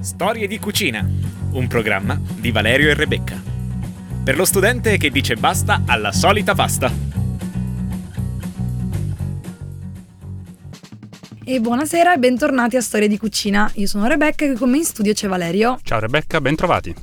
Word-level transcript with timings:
Storie 0.00 0.46
di 0.46 0.60
cucina, 0.60 1.04
un 1.52 1.66
programma 1.66 2.20
di 2.38 2.52
Valerio 2.52 2.88
e 2.88 2.94
Rebecca. 2.94 3.42
Per 4.22 4.36
lo 4.36 4.44
studente 4.44 4.96
che 4.96 5.10
dice 5.10 5.34
basta 5.34 5.82
alla 5.86 6.12
solita 6.12 6.54
pasta. 6.54 6.88
E 11.44 11.60
buonasera 11.60 12.14
e 12.14 12.18
bentornati 12.18 12.76
a 12.76 12.80
Storie 12.80 13.08
di 13.08 13.18
Cucina. 13.18 13.68
Io 13.74 13.88
sono 13.88 14.06
Rebecca 14.06 14.44
e 14.44 14.52
con 14.52 14.70
me 14.70 14.76
in 14.76 14.84
studio 14.84 15.12
c'è 15.12 15.26
Valerio. 15.26 15.80
Ciao 15.82 15.98
Rebecca, 15.98 16.40
ben 16.40 16.54
trovati. 16.54 16.94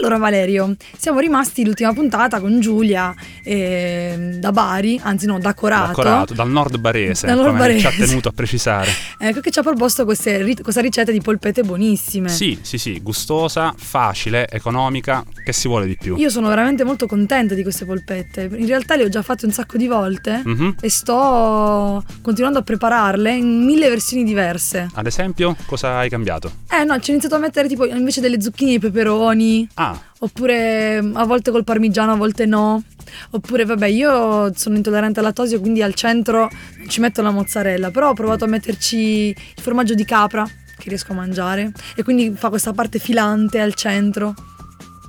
Allora 0.00 0.16
Valerio, 0.16 0.76
siamo 0.96 1.18
rimasti 1.18 1.62
l'ultima 1.62 1.92
puntata 1.92 2.40
con 2.40 2.58
Giulia 2.58 3.14
eh, 3.44 4.36
da 4.40 4.50
Bari, 4.50 4.98
anzi 5.02 5.26
no, 5.26 5.38
da 5.38 5.52
Corato. 5.52 5.88
Da 5.88 5.92
Corato, 5.92 6.32
dal 6.34 6.48
nord 6.48 6.78
barese, 6.78 7.26
Dal 7.26 7.36
nord 7.36 7.54
barese. 7.58 7.80
ci 7.80 7.86
ha 7.86 8.06
tenuto 8.06 8.28
a 8.28 8.32
precisare. 8.32 8.90
Ecco 9.22 9.40
che 9.40 9.50
ci 9.50 9.58
ha 9.58 9.62
proposto 9.62 10.04
queste 10.06 10.56
questa 10.62 10.80
ricetta 10.80 11.12
di 11.12 11.20
polpette 11.20 11.62
buonissime. 11.62 12.30
Sì, 12.30 12.58
sì, 12.62 12.78
sì, 12.78 12.98
gustosa, 13.02 13.74
facile, 13.76 14.48
economica, 14.48 15.22
che 15.44 15.52
si 15.52 15.68
vuole 15.68 15.86
di 15.86 15.96
più. 16.00 16.16
Io 16.16 16.30
sono 16.30 16.48
veramente 16.48 16.82
molto 16.84 17.06
contenta 17.06 17.54
di 17.54 17.62
queste 17.62 17.84
polpette. 17.84 18.48
In 18.56 18.66
realtà 18.66 18.96
le 18.96 19.04
ho 19.04 19.08
già 19.10 19.20
fatte 19.20 19.44
un 19.44 19.52
sacco 19.52 19.76
di 19.76 19.86
volte 19.86 20.40
Mhm. 20.42 20.76
e 20.80 20.88
sto 20.88 22.02
continuando 22.22 22.58
a 22.60 22.62
prepararle 22.62 23.34
in 23.36 23.62
mille 23.64 23.90
versioni 23.90 24.24
diverse. 24.24 24.88
Ad 24.94 25.06
esempio, 25.06 25.54
cosa 25.66 25.98
hai 25.98 26.08
cambiato? 26.08 26.50
Eh 26.70 26.84
no, 26.84 26.98
ci 27.00 27.10
ho 27.10 27.12
iniziato 27.12 27.34
a 27.34 27.38
mettere 27.38 27.68
tipo 27.68 27.84
invece 27.84 28.22
delle 28.22 28.40
zucchine 28.40 28.72
i 28.72 28.78
peperoni. 28.78 29.68
Ah, 29.74 29.89
Oppure 30.18 30.98
a 30.98 31.24
volte 31.24 31.50
col 31.50 31.64
parmigiano, 31.64 32.12
a 32.12 32.16
volte 32.16 32.46
no. 32.46 32.82
Oppure, 33.30 33.64
vabbè, 33.64 33.86
io 33.86 34.52
sono 34.54 34.76
intollerante 34.76 35.20
al 35.20 35.26
lattosio, 35.26 35.60
quindi 35.60 35.82
al 35.82 35.94
centro 35.94 36.48
ci 36.88 37.00
metto 37.00 37.22
la 37.22 37.30
mozzarella. 37.30 37.90
Però 37.90 38.10
ho 38.10 38.14
provato 38.14 38.44
a 38.44 38.48
metterci 38.48 39.28
il 39.28 39.62
formaggio 39.62 39.94
di 39.94 40.04
capra, 40.04 40.44
che 40.44 40.88
riesco 40.88 41.12
a 41.12 41.14
mangiare. 41.14 41.72
E 41.96 42.02
quindi 42.02 42.32
fa 42.34 42.48
questa 42.48 42.72
parte 42.72 42.98
filante 42.98 43.60
al 43.60 43.74
centro. 43.74 44.34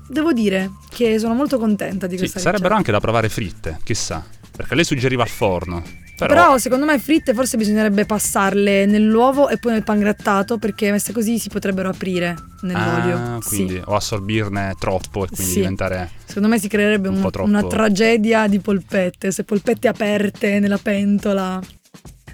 Devo 0.08 0.34
dire 0.34 0.72
che 0.90 1.20
sono 1.20 1.34
molto 1.34 1.58
contenta 1.58 2.06
di 2.06 2.14
sì, 2.14 2.20
questa 2.20 2.40
sarebbero 2.40 2.76
ricetta. 2.76 2.78
anche 2.78 2.92
da 2.92 3.00
provare 3.00 3.30
fritte, 3.30 3.80
chissà. 3.84 4.23
Perché 4.62 4.76
lei 4.76 4.84
suggeriva 4.86 5.23
al 5.23 5.30
forno. 5.30 5.81
Però, 6.16 6.34
Però 6.36 6.58
secondo 6.59 6.86
me 6.86 7.00
fritte 7.00 7.34
forse 7.34 7.58
bisognerebbe 7.58 8.06
passarle 8.06 8.86
nell'uovo 8.86 9.50
e 9.50 9.58
poi 9.58 9.72
nel 9.72 9.84
pangrattato 9.84 10.59
perché 10.59 10.92
messe 10.92 11.14
così 11.14 11.40
si 11.40 11.50
potrebbero 11.50 11.90
aprire 11.90 12.36
nell'olio. 12.62 13.16
Ah, 13.17 13.39
quindi, 13.44 13.73
Sì. 13.73 13.82
o 13.84 13.95
assorbirne 13.95 14.76
troppo 14.78 15.23
e 15.23 15.28
quindi 15.30 15.52
Sì. 15.52 15.59
diventare... 15.62 16.12
Secondo 16.26 16.48
me 16.48 16.59
si 16.59 16.67
creerebbe 16.67 17.08
Un 17.08 17.16
un- 17.23 17.32
una 17.42 17.64
tragedia 17.64 18.45
di 18.45 18.59
polpette, 18.59 19.32
se 19.32 19.44
polpette 19.44 19.88
aperte 19.88 20.59
nella 20.59 20.78
pentola. 20.78 21.59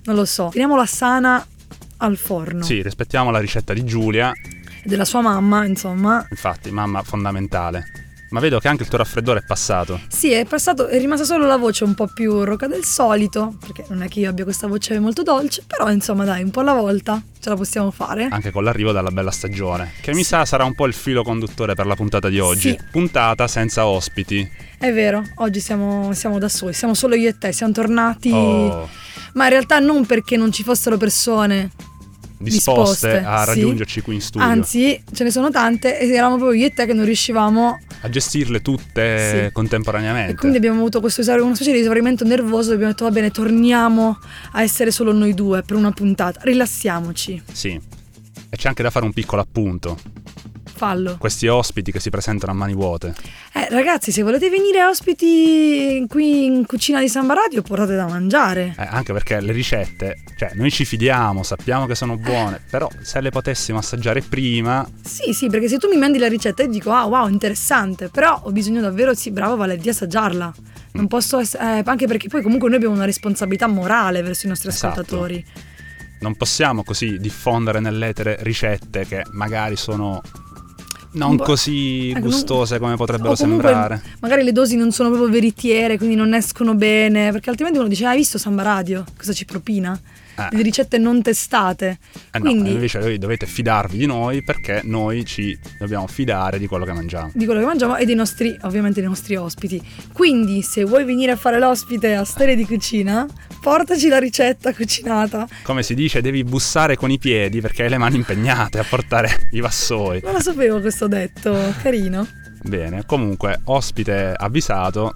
Non 0.04 0.16
lo 0.16 0.26
so. 0.26 0.50
Teniamola 0.52 0.86
sana 0.86 1.46
al 1.98 2.18
forno. 2.18 2.64
Sì, 2.64 2.82
rispettiamo 2.82 3.32
la 3.32 3.40
ricetta 3.40 3.72
di 3.74 3.86
Giulia, 3.86 4.34
E 4.34 4.90
Della 4.90 5.06
sua 5.06 5.22
mamma, 5.22 5.66
insomma. 5.66 6.26
infatti, 6.30 6.72
mamma 6.72 7.04
fondamentale. 7.04 7.86
Ma 8.30 8.40
vedo 8.40 8.60
che 8.60 8.68
anche 8.68 8.84
il 8.84 8.90
tuo 8.90 8.98
raffreddore 8.98 9.40
è 9.40 9.44
passato. 9.46 10.00
Sì, 10.10 10.32
è 10.32 10.46
passato, 10.46 10.88
è 10.88 11.00
rimasta 11.00 11.26
solo 11.26 11.46
la 11.46 11.58
voce 11.58 11.84
un 11.84 11.94
po' 11.94 12.08
più 12.08 12.44
roca 12.44 12.68
del 12.68 12.84
solito, 12.84 13.56
perché 13.60 13.86
non 13.90 14.04
è 14.04 14.08
che 14.08 14.20
io 14.20 14.30
abbia 14.30 14.44
questa 14.44 14.68
voce 14.68 15.00
molto 15.00 15.24
dolce, 15.24 15.64
però 15.66 15.90
insomma 15.90 16.26
dai, 16.26 16.44
un 16.44 16.52
po' 16.52 16.60
alla 16.60 16.74
volta 16.74 17.22
ce 17.40 17.50
la 17.50 17.56
possiamo 17.56 17.92
fare. 17.92 18.28
anche 18.30 18.52
con 18.52 18.64
l'arrivo 18.64 18.92
della 18.92 19.12
bella 19.12 19.32
stagione, 19.32 19.94
che 20.02 20.14
mi 20.14 20.24
sa 20.24 20.44
sarà 20.46 20.66
un 20.66 20.76
po' 20.76 20.86
il 20.86 20.94
filo 20.94 21.24
conduttore 21.24 21.74
per 21.74 21.86
la 21.86 21.96
puntata 21.96 22.28
di 22.30 22.40
oggi. 22.40 22.72
Sì. 22.72 22.80
Puntata 22.92 23.48
senza 23.48 23.86
ospiti. 23.88 24.50
È 24.78 24.92
vero, 24.92 25.24
oggi 25.36 25.60
siamo, 25.60 26.14
siamo 26.14 26.38
da 26.38 26.50
soli, 26.50 26.74
siamo 26.74 26.94
solo 26.94 27.16
io 27.16 27.30
e 27.30 27.38
te, 27.38 27.52
siamo 27.54 27.72
tornati, 27.72 28.32
Oh, 28.32 28.90
ma 29.34 29.46
in 29.46 29.50
realtà 29.52 29.80
non 29.80 30.06
perché 30.06 30.36
non 30.36 30.52
ci 30.52 30.64
fossero 30.64 30.98
persone 30.98 31.72
disposte, 32.38 33.08
disposte, 33.10 33.24
a 33.26 33.40
sì. 33.42 33.46
raggiungerci 33.48 34.02
qui 34.02 34.16
in 34.16 34.22
studio. 34.22 34.48
Anzi, 34.48 35.02
ce 35.14 35.24
ne 35.24 35.32
sono 35.32 35.50
tante 35.50 36.00
e 36.00 36.08
eravamo 36.10 36.38
proprio 36.38 36.60
io 36.60 36.68
e 36.68 36.74
te 36.74 36.86
che 36.86 36.94
non 36.94 37.06
riuscivamo 37.06 37.80
A 38.02 38.10
gestirle 38.10 38.62
tutte 38.62 39.46
Sì. 39.46 39.52
contemporaneamente. 39.52 40.32
e 40.34 40.36
quindi 40.36 40.58
abbiamo 40.58 40.78
avuto 40.80 41.00
questo 41.00 41.22
una 41.28 41.56
specie 41.56 41.72
di 41.72 41.80
esaurimento 41.80 42.24
nervoso 42.24 42.72
abbiamo 42.74 42.92
detto 42.92 43.06
va 43.06 43.12
bene, 43.12 43.32
torniamo 43.32 44.20
a 44.52 44.62
essere 44.62 44.92
solo 44.92 45.12
noi 45.12 45.34
due 45.34 45.62
per 45.64 45.76
una 45.76 45.92
puntata, 45.92 46.40
rilassiamoci, 46.44 47.42
Sì. 47.52 47.80
E 48.50 48.56
c'è 48.56 48.70
anche 48.70 48.82
da 48.82 48.90
fare 48.90 49.04
un 49.04 49.12
piccolo 49.12 49.42
appunto. 49.42 49.98
Fallo. 50.78 51.18
Questi 51.18 51.48
ospiti 51.48 51.92
che 51.92 52.00
si 52.00 52.10
presentano 52.10 52.52
a 52.54 52.56
mani 52.56 52.74
vuote. 52.74 53.14
Eh 53.54 53.68
ragazzi, 53.70 54.12
se 54.12 54.22
volete 54.24 54.50
venire 54.50 54.84
ospiti 54.86 56.06
qui 56.08 56.46
in 56.46 56.66
cucina 56.66 57.00
di 57.00 57.10
Samba 57.10 57.34
Radio, 57.34 57.62
portate 57.62 57.96
da 57.96 58.06
mangiare. 58.08 58.76
Eh, 58.78 58.88
anche 58.90 59.12
perché 59.14 59.42
le 59.42 59.52
ricette, 59.52 60.22
cioè 60.38 60.52
noi 60.54 60.72
ci 60.72 60.86
fidiamo, 60.86 61.44
sappiamo 61.44 61.86
che 61.86 61.96
sono 61.96 62.16
buone, 62.18 62.62
però 62.70 62.88
se 63.02 63.20
le 63.20 63.30
potessimo 63.32 63.80
assaggiare 63.80 64.22
prima, 64.22 64.88
Sì, 65.04 65.34
sì, 65.34 65.48
perché 65.48 65.68
se 65.68 65.78
tu 65.78 65.90
mi 65.90 65.98
mandi 65.98 66.18
la 66.20 66.28
ricetta 66.28 66.64
e 66.64 66.68
dico 66.70 66.92
ah 66.92 67.06
wow, 67.06 67.28
interessante, 67.28 68.10
però 68.10 68.40
ho 68.44 68.52
bisogno 68.52 68.82
davvero, 68.82 69.14
sì, 69.14 69.32
bravo 69.32 69.56
Valeria, 69.56 69.82
di 69.82 69.90
assaggiarla. 69.90 70.54
Non 70.94 71.08
posso 71.08 71.40
essere, 71.40 71.82
anche 71.86 72.08
perché 72.08 72.28
poi 72.28 72.42
comunque 72.42 72.68
noi 72.70 72.78
abbiamo 72.78 72.96
una 72.96 73.06
responsabilità 73.06 73.68
morale 73.68 74.22
verso 74.22 74.46
i 74.46 74.50
nostri 74.50 74.70
Esatto. 74.70 75.00
ascoltatori. 75.02 75.46
non 76.20 76.36
possiamo 76.36 76.84
così 76.84 77.18
diffondere 77.20 77.80
nell'etere 77.80 78.38
ricette 78.42 79.06
che 79.06 79.24
magari 79.34 79.76
sono 79.76 80.22
non 81.12 81.38
po'- 81.38 81.44
così 81.44 82.10
ecco, 82.10 82.20
non- 82.20 82.30
gustose 82.30 82.80
come 82.80 82.96
potrebbero 82.96 83.34
comunque 83.36 83.70
sembrare. 83.70 84.02
magari 84.20 84.44
le 84.44 84.52
dosi 84.52 84.76
non 84.76 84.92
sono 84.92 85.10
proprio 85.10 85.30
veritiere, 85.30 85.98
quindi 85.98 86.16
non 86.16 86.34
escono 86.34 86.76
bene, 86.76 87.32
perché 87.32 87.50
altrimenti 87.50 87.80
uno 87.80 87.88
dice 87.88 88.06
"Ah, 88.06 88.10
hai 88.10 88.18
visto 88.18 88.38
Samba 88.38 88.64
Radio? 88.64 89.04
Cosa 89.18 89.34
ci 89.34 89.46
propina?" 89.46 90.00
Eh. 90.38 90.48
Le 90.56 90.62
ricette 90.62 90.98
non 91.00 91.22
testate. 91.24 91.98
Eh 92.32 92.38
no, 92.38 92.44
Quindi 92.52 92.72
invece 92.72 93.00
voi 93.00 93.18
dovete 93.18 93.46
fidarvi 93.48 93.98
di 93.98 94.06
noi 94.06 94.44
perché 94.44 94.82
noi 94.84 95.26
ci 95.26 95.58
dobbiamo 95.80 96.06
fidare 96.08 96.60
di 96.60 96.68
quello 96.68 96.86
che 96.86 96.94
mangiamo. 96.94 97.32
di 97.34 97.46
quello 97.46 97.60
che 97.62 97.66
mangiamo 97.66 97.96
e 97.98 98.06
dei 98.06 98.16
nostri, 98.16 98.56
ovviamente 98.62 99.00
dei 99.00 99.10
nostri 99.10 99.36
ospiti. 99.36 99.82
Quindi, 100.14 100.62
se 100.62 100.84
vuoi 100.84 101.04
venire 101.06 101.32
a 101.32 101.36
fare 101.36 101.58
l'ospite 101.60 102.14
a 102.16 102.24
Storie 102.24 102.56
di 102.56 102.66
Cucina, 102.66 103.26
portaci 103.62 104.08
la 104.10 104.20
ricetta 104.20 104.74
cucinata. 104.74 105.48
Come 105.64 105.82
si 105.84 105.96
dice, 105.96 106.22
devi 106.22 106.44
bussare 106.44 106.96
con 106.96 107.10
i 107.10 107.18
piedi 107.18 107.60
perché 107.62 107.84
hai 107.84 107.90
le 107.90 107.98
mani 107.98 108.16
impegnate 108.18 108.78
a 108.80 108.86
portare 108.88 109.50
i 109.52 109.60
vassoi. 109.60 110.22
Non 110.24 110.34
lo 110.34 110.40
sapevo 110.42 110.80
questo 110.80 111.08
detto, 111.08 111.74
carino. 111.82 112.28
Bene, 112.62 113.06
comunque, 113.06 113.62
ospite 113.66 114.34
avvisato, 114.36 115.14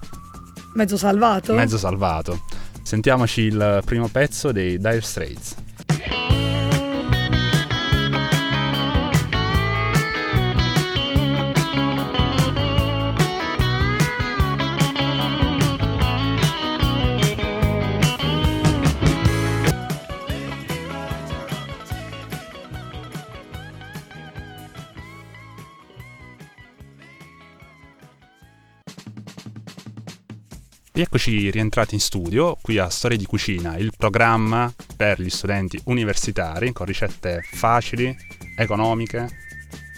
Mezzo 0.74 0.96
salvato. 0.96 1.52
mezzo 1.54 1.76
salvato. 1.76 2.44
Sentiamoci 2.82 3.42
il 3.42 3.82
primo 3.84 4.08
pezzo 4.08 4.52
dei 4.52 4.78
Dire 4.78 5.00
Straits. 5.00 5.54
Rieccoci 30.94 31.50
rientrati 31.50 31.94
in 31.94 32.00
studio, 32.00 32.58
qui 32.60 32.76
a 32.76 32.90
Storie 32.90 33.16
di 33.16 33.24
Cucina, 33.24 33.78
il 33.78 33.94
programma 33.96 34.70
per 34.94 35.22
gli 35.22 35.30
studenti 35.30 35.80
universitari 35.84 36.70
con 36.72 36.84
ricette 36.84 37.40
facili, 37.50 38.14
economiche, 38.58 39.41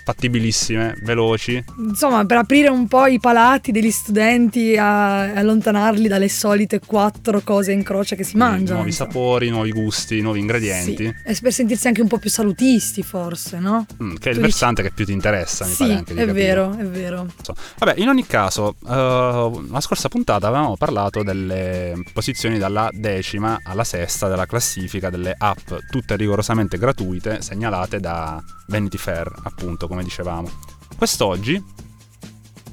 fattibilissime, 0.04 0.94
veloci. 1.02 1.62
Insomma, 1.78 2.24
per 2.24 2.36
aprire 2.38 2.68
un 2.68 2.86
po' 2.86 3.06
i 3.06 3.18
palati 3.18 3.72
degli 3.72 3.90
studenti 3.90 4.76
a 4.76 5.32
allontanarli 5.32 6.06
dalle 6.08 6.28
solite 6.28 6.80
quattro 6.84 7.40
cose 7.42 7.72
in 7.72 7.82
croce 7.82 8.14
che 8.16 8.22
si 8.24 8.36
mangiano. 8.36 8.74
nuovi 8.74 8.90
insomma. 8.90 9.10
sapori, 9.10 9.48
nuovi 9.50 9.72
gusti, 9.72 10.20
nuovi 10.20 10.40
ingredienti. 10.40 11.04
Sì. 11.06 11.14
E 11.24 11.36
per 11.40 11.52
sentirsi 11.52 11.86
anche 11.88 12.00
un 12.02 12.08
po' 12.08 12.18
più 12.18 12.30
salutisti, 12.30 13.02
forse, 13.02 13.58
no? 13.58 13.86
Mm, 14.02 14.14
che 14.16 14.28
è 14.28 14.32
il 14.32 14.36
Tu 14.38 14.42
versante 14.42 14.82
che 14.82 14.90
più 14.92 15.04
ti 15.04 15.12
interessa, 15.12 15.64
mi 15.64 15.72
sì, 15.72 15.78
pare 15.78 15.92
anche 15.94 16.14
di 16.14 16.20
è 16.20 16.26
capire. 16.26 16.44
vero, 16.46 16.76
è 16.76 16.84
vero. 16.84 17.26
Insomma, 17.38 17.58
Vabbè, 17.78 17.94
in 18.00 18.08
ogni 18.08 18.26
caso, 18.26 18.76
eh, 18.86 19.62
la 19.70 19.80
scorsa 19.80 20.08
puntata 20.08 20.46
avevamo 20.46 20.76
parlato 20.76 21.22
delle 21.22 21.94
posizioni 22.12 22.58
dalla 22.58 22.88
decima 22.92 23.58
alla 23.62 23.84
sesta 23.84 24.28
della 24.28 24.46
classifica 24.46 25.10
delle 25.10 25.34
app, 25.36 25.72
tutte 25.90 26.16
rigorosamente 26.16 26.76
gratuite, 26.78 27.40
segnalate 27.42 28.00
da 28.00 28.42
Vanity 28.66 28.96
Fair, 28.98 29.30
appunto, 29.44 29.86
come 29.94 30.04
dicevamo. 30.04 30.50
Quest'oggi, 30.96 31.62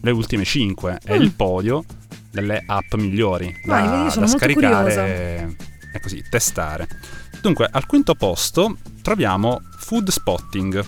le 0.01 0.12
ultime 0.12 0.44
5 0.44 1.00
è 1.03 1.18
Mm. 1.18 1.21
il 1.21 1.31
podio 1.33 1.85
delle 2.31 2.63
app 2.65 2.94
migliori 2.95 3.56
Vai, 3.65 4.09
da, 4.13 4.27
scaricare 4.27 5.56
e 5.94 6.00
così 6.00 6.23
testare. 6.29 6.88
Dunque, 7.41 7.68
al 7.71 7.85
quinto 7.85 8.15
posto 8.15 8.77
troviamo 9.01 9.62
Food 9.77 10.09
Spotting. 10.09 10.85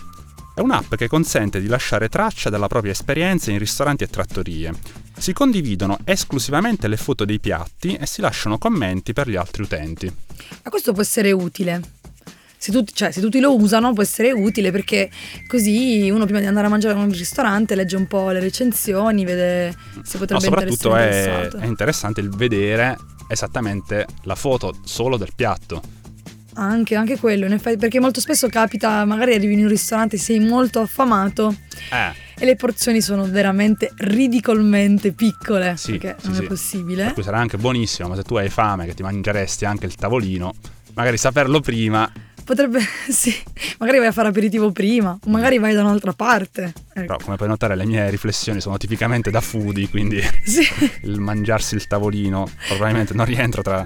È 0.55 0.59
un'app 0.59 0.95
che 0.95 1.07
consente 1.07 1.59
di 1.59 1.67
lasciare 1.67 2.09
traccia 2.09 2.49
della 2.49 2.67
propria 2.67 2.91
esperienza 2.91 3.51
in 3.51 3.57
ristoranti 3.57 4.03
e 4.03 4.07
trattorie. 4.07 4.71
Si 5.17 5.33
condividono 5.33 5.97
esclusivamente 6.03 6.87
le 6.87 6.97
foto 6.97 7.25
dei 7.25 7.39
piatti 7.39 7.95
e 7.95 8.05
si 8.05 8.21
lasciano 8.21 8.57
commenti 8.57 9.13
per 9.13 9.27
gli 9.29 9.35
altri 9.35 9.63
utenti. 9.63 10.05
Ma 10.63 10.69
questo 10.69 10.93
può 10.93 11.01
essere 11.01 11.31
utile. 11.31 11.81
Se 12.63 12.71
tutti, 12.71 12.93
cioè, 12.93 13.11
se 13.11 13.19
tutti 13.19 13.41
lo 13.41 13.53
usano 13.57 13.91
può 13.91 14.01
essere 14.01 14.31
utile 14.31 14.71
perché 14.71 15.09
così 15.47 16.09
uno 16.09 16.23
prima 16.23 16.39
di 16.39 16.45
andare 16.45 16.67
a 16.67 16.69
mangiare 16.69 16.97
in 16.97 17.01
un 17.03 17.11
ristorante 17.11 17.75
legge 17.75 17.97
un 17.97 18.07
po' 18.07 18.29
le 18.29 18.39
recensioni, 18.39 19.25
vede 19.25 19.75
se 20.01 20.17
potrebbe 20.17 20.35
No, 20.35 20.39
soprattutto 20.39 20.95
essere 20.95 21.49
è, 21.49 21.49
è 21.49 21.65
interessante 21.65 22.21
il 22.21 22.29
vedere 22.29 22.95
esattamente 23.27 24.05
la 24.23 24.35
foto 24.35 24.73
solo 24.85 25.17
del 25.17 25.31
piatto. 25.35 25.81
Anche, 26.53 26.95
anche 26.95 27.17
quello, 27.17 27.45
in 27.47 27.51
effetti, 27.51 27.75
perché 27.75 27.99
molto 27.99 28.21
spesso 28.21 28.47
capita, 28.47 29.03
magari 29.03 29.33
arrivi 29.33 29.55
in 29.55 29.63
un 29.63 29.67
ristorante, 29.67 30.15
sei 30.17 30.39
molto 30.39 30.79
affamato 30.79 31.53
Eh, 31.91 32.13
e 32.41 32.45
le 32.45 32.55
porzioni 32.55 33.01
sono 33.01 33.25
veramente 33.25 33.91
ridicolmente 33.97 35.11
piccole, 35.11 35.75
Sì, 35.75 35.97
perché 35.97 36.15
sì, 36.21 36.27
non 36.27 36.35
sì. 36.37 36.43
è 36.43 36.47
possibile. 36.47 37.03
per 37.03 37.13
cui 37.13 37.23
sarà 37.23 37.39
anche 37.39 37.57
buonissimo, 37.57 38.07
ma 38.07 38.15
se 38.15 38.23
tu 38.23 38.35
hai 38.35 38.47
fame 38.47 38.85
che 38.85 38.93
ti 38.93 39.03
mangeresti 39.03 39.65
anche 39.65 39.85
il 39.85 39.95
tavolino, 39.95 40.53
magari 40.93 41.17
saperlo 41.17 41.59
prima 41.59 42.09
Potrebbe, 42.43 42.79
sì, 43.09 43.33
magari 43.79 43.99
vai 43.99 44.07
a 44.07 44.11
fare 44.11 44.27
aperitivo 44.27 44.71
prima, 44.71 45.17
o 45.23 45.29
magari 45.29 45.57
vai 45.59 45.73
da 45.73 45.81
un'altra 45.81 46.13
parte. 46.13 46.73
Ecco. 46.93 47.05
Però 47.05 47.17
come 47.23 47.35
puoi 47.37 47.47
notare 47.49 47.75
le 47.75 47.85
mie 47.85 48.09
riflessioni 48.09 48.59
sono 48.61 48.77
tipicamente 48.77 49.31
da 49.31 49.41
foodie, 49.41 49.89
quindi 49.89 50.21
Sì. 50.43 50.61
il 51.03 51.19
mangiarsi 51.19 51.75
il 51.75 51.87
tavolino 51.87 52.49
probabilmente 52.67 53.13
non 53.13 53.25
rientra 53.25 53.61
tra, 53.61 53.85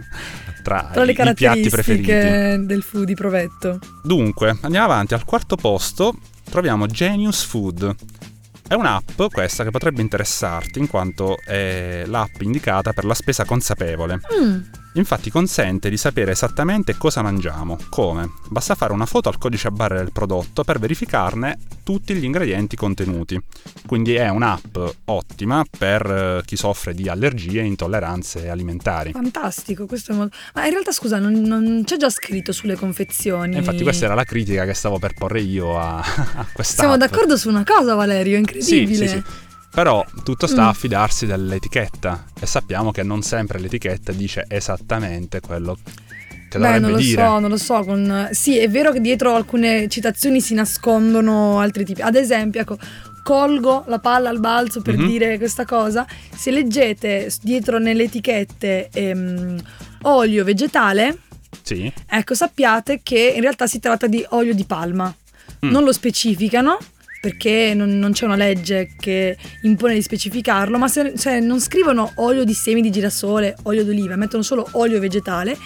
tra 0.63 0.89
Tra 0.92 1.04
le 1.04 1.12
i, 1.12 1.15
i 1.19 1.33
piatti 1.33 1.69
preferiti. 1.69 2.12
del 2.65 2.81
food 2.83 3.06
di 3.06 3.13
provetto. 3.13 3.80
Dunque, 4.04 4.57
andiamo 4.62 4.86
avanti. 4.86 5.13
Al 5.13 5.24
quarto 5.24 5.56
posto 5.56 6.18
troviamo 6.50 6.88
Genius 6.88 7.44
Food. 7.44 7.95
È 8.68 8.74
un'app 8.74 9.21
questa 9.31 9.63
che 9.63 9.69
potrebbe 9.71 10.01
interessarti 10.01 10.80
in 10.80 10.88
quanto 10.88 11.38
è 11.45 12.04
l'app 12.06 12.42
indicata 12.42 12.92
per 12.92 13.06
la 13.06 13.13
spesa 13.13 13.45
consapevole. 13.45 14.19
Mm, 14.42 14.59
Infatti 14.98 15.30
consente 15.30 15.92
di 15.92 15.98
sapere 15.98 16.32
esattamente 16.32 16.98
cosa 16.98 17.22
mangiamo. 17.22 17.78
Come? 17.90 18.32
Basta 18.50 18.74
fare 18.74 18.94
una 18.94 19.06
foto 19.06 19.30
al 19.30 19.38
codice 19.38 19.68
a 19.68 19.72
barre 19.72 19.98
del 19.98 20.12
prodotto 20.12 20.64
per 20.64 20.80
verificarne 20.80 21.58
tutti 21.84 22.16
gli 22.16 22.24
ingredienti 22.24 22.76
contenuti. 22.76 23.40
Quindi 23.86 24.16
è 24.16 24.28
un'app 24.30 24.78
ottima 25.06 25.64
per 25.78 26.06
eh, 26.06 26.42
chi 26.46 26.56
soffre 26.56 26.96
di 26.96 27.08
allergie 27.08 27.62
e 27.62 27.66
intolleranze 27.66 28.50
alimentari. 28.50 29.12
fantastico, 29.12 29.86
questo 29.86 30.14
è 30.14 30.16
molto... 30.16 30.36
Ma 30.56 30.66
in 30.66 30.72
realtà 30.72 30.92
scusa, 30.92 31.20
non, 31.20 31.34
non 31.42 31.84
c'è 31.86 31.98
già 31.98 32.10
scritto 32.10 32.52
sulle 32.52 32.76
confezioni. 32.76 33.56
E 33.56 33.60
infatti 33.60 33.84
questa 33.84 34.06
era 34.06 34.16
la 34.16 34.24
critica 34.24 34.66
che 34.66 34.74
stavo 34.74 34.98
per 34.98 35.14
porre 35.14 35.42
io 35.42 35.78
a, 35.80 35.98
a 36.02 36.46
questa 36.52 36.82
Siamo 36.82 36.98
d'accordo 36.98 37.38
su 37.38 37.50
una 37.50 37.64
cosa, 37.64 37.94
Valerio, 37.94 38.34
è 38.34 38.62
Sì, 38.62 38.80
incredibile. 38.82 39.08
sì, 39.08 39.14
sì. 39.16 39.24
Però 39.78 40.04
tutto 40.24 40.48
sta 40.48 40.64
Mm. 40.64 40.68
a 40.70 40.74
fidarsi 40.74 41.28
dell'etichetta 41.28 42.26
e 42.42 42.48
sappiamo 42.48 42.90
che 42.90 43.04
non 43.04 43.22
sempre 43.22 43.60
l'etichetta 43.60 44.12
dice 44.12 44.46
esattamente 44.48 45.40
quello 45.40 45.78
che 46.50 46.58
Beh, 46.58 46.80
non 46.80 46.90
lo 46.90 46.98
dire. 46.98 47.22
so, 47.24 47.38
non 47.38 47.50
lo 47.52 47.58
so. 47.58 47.84
con- 47.84 48.30
Sì, 48.32 48.58
è 48.58 48.68
vero 48.72 48.92
che 48.92 49.00
dietro 49.02 49.36
alcune 49.36 49.88
citazioni 49.88 50.42
si 50.42 50.56
nascondono 50.56 51.60
altri 51.60 51.86
tipi. 51.86 52.02
Ad 52.02 52.16
esempio, 52.16 52.62
ecco, 52.62 52.80
colgo 53.22 53.84
la 53.86 54.00
palla 54.00 54.30
al 54.30 54.40
balzo 54.40 54.82
per 54.82 54.98
Mhm. 54.98 55.06
dire 55.08 55.38
questa 55.38 55.64
cosa. 55.64 56.08
Se 56.36 56.50
leggete 56.50 57.32
dietro 57.44 57.78
nelle 57.78 58.06
etichette 58.06 58.90
ehm, 58.92 59.62
olio 60.04 60.44
vegetale, 60.44 61.20
Sì, 61.62 61.94
ecco, 62.08 62.34
sappiate 62.34 63.02
che 63.04 63.32
in 63.36 63.42
realtà 63.42 63.68
si 63.68 63.78
tratta 63.80 64.08
di 64.08 64.26
olio 64.30 64.56
di 64.56 64.64
palma. 64.64 65.14
Mm. 65.64 65.70
Non 65.70 65.84
lo 65.84 65.92
specificano 65.92 66.80
perché 67.19 67.74
non, 67.75 67.98
non 68.00 68.12
c'è 68.12 68.25
una 68.25 68.36
legge 68.36 68.90
che 69.00 69.38
impone 69.64 69.94
di 69.96 70.02
specificarlo, 70.02 70.78
ma 70.78 70.88
se, 70.88 71.14
se 71.16 71.40
non 71.40 71.60
scrivono 71.60 72.12
olio 72.16 72.44
di 72.44 72.54
semi 72.54 72.81
di 72.81 72.90
girasole, 72.92 73.56
olio 73.64 73.84
d'oliva, 73.84 74.16
mettono 74.16 74.44
solo 74.44 74.68
olio 74.74 75.00
vegetale 75.00 75.58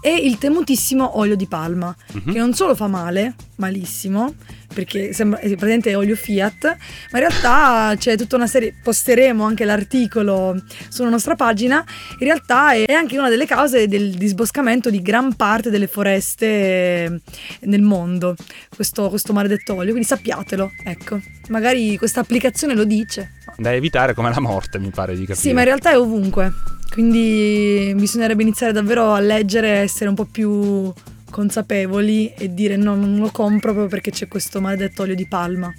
e 0.00 0.14
il 0.14 0.38
temutissimo 0.38 1.18
olio 1.18 1.34
di 1.34 1.46
palma, 1.46 1.94
Mhm. 2.12 2.32
che 2.32 2.38
non 2.38 2.54
solo 2.54 2.74
fa 2.76 2.86
male, 2.86 3.34
malissimo, 3.56 4.34
perché 4.72 5.12
sembra, 5.12 5.38
è 5.40 5.46
praticamente 5.48 5.94
olio 5.94 6.14
Fiat, 6.14 6.76
ma 7.10 7.18
in 7.18 7.28
realtà 7.28 7.94
c'è 7.96 8.16
tutta 8.16 8.36
una 8.36 8.46
serie, 8.46 8.74
posteremo 8.82 9.44
anche 9.44 9.64
l'articolo 9.64 10.60
sulla 10.88 11.08
nostra 11.08 11.34
pagina, 11.34 11.84
in 12.18 12.26
realtà 12.26 12.72
è, 12.72 12.84
è 12.84 12.92
anche 12.92 13.18
una 13.18 13.28
delle 13.28 13.46
cause 13.46 13.88
del 13.88 14.12
disboscamento 14.12 14.90
di 14.90 15.00
gran 15.02 15.34
parte 15.34 15.70
delle 15.70 15.86
foreste 15.86 16.46
eh, 16.46 17.20
nel 17.60 17.82
mondo, 17.82 18.34
questo, 18.74 19.08
questo 19.08 19.32
maledetto 19.32 19.74
olio, 19.74 19.90
quindi 19.90 20.06
sappiatelo, 20.06 20.70
ecco, 20.84 21.20
magari 21.48 21.96
questa 21.96 22.20
applicazione 22.20 22.74
lo 22.74 22.84
dice. 22.84 23.32
da 23.56 23.72
evitare 23.72 24.14
come 24.14 24.30
la 24.32 24.40
morte, 24.40 24.78
mi 24.78 24.90
pare 24.90 25.14
di 25.14 25.20
capire. 25.20 25.38
Sì, 25.38 25.52
ma 25.52 25.60
in 25.60 25.66
realtà 25.66 25.90
è 25.90 25.98
ovunque, 25.98 26.52
quindi 26.90 27.92
bisognerebbe 27.96 28.42
iniziare 28.42 28.72
davvero 28.72 29.12
a 29.12 29.20
leggere, 29.20 29.68
essere 29.68 30.08
un 30.08 30.14
po' 30.14 30.26
più 30.26 30.92
consapevoli 31.30 32.32
e 32.34 32.52
dire 32.52 32.76
no, 32.76 32.94
non 32.94 33.16
lo 33.18 33.30
compro 33.30 33.72
proprio 33.72 33.86
perché 33.86 34.10
c'è 34.10 34.28
questo 34.28 34.60
maledetto 34.60 35.02
olio 35.02 35.14
di 35.14 35.26
palma. 35.26 35.72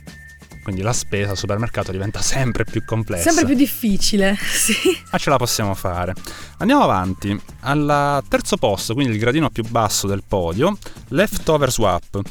Quindi 0.62 0.81
la 0.81 0.94
spesa 0.94 1.31
al 1.31 1.38
supermercato 1.38 1.92
diventa 1.92 2.22
sempre 2.22 2.63
più 2.63 2.84
complessa. 2.86 3.31
Sempre 3.31 3.46
più 3.46 3.56
difficile, 3.56 4.38
sì. 4.40 4.74
Ma 5.12 5.18
ce 5.18 5.30
la 5.30 5.38
possiamo 5.38 5.74
fare. 5.74 6.13
Andiamo 6.57 6.84
avanti. 6.84 7.40
Al 7.62 8.24
terzo 8.28 8.57
posto, 8.57 8.94
quindi 8.94 9.13
il 9.13 9.19
gradino 9.19 9.50
più 9.50 9.63
basso 9.68 10.06
del 10.06 10.24
podio, 10.28 10.78
Leftover 11.10 11.72
Swap. 11.72 12.22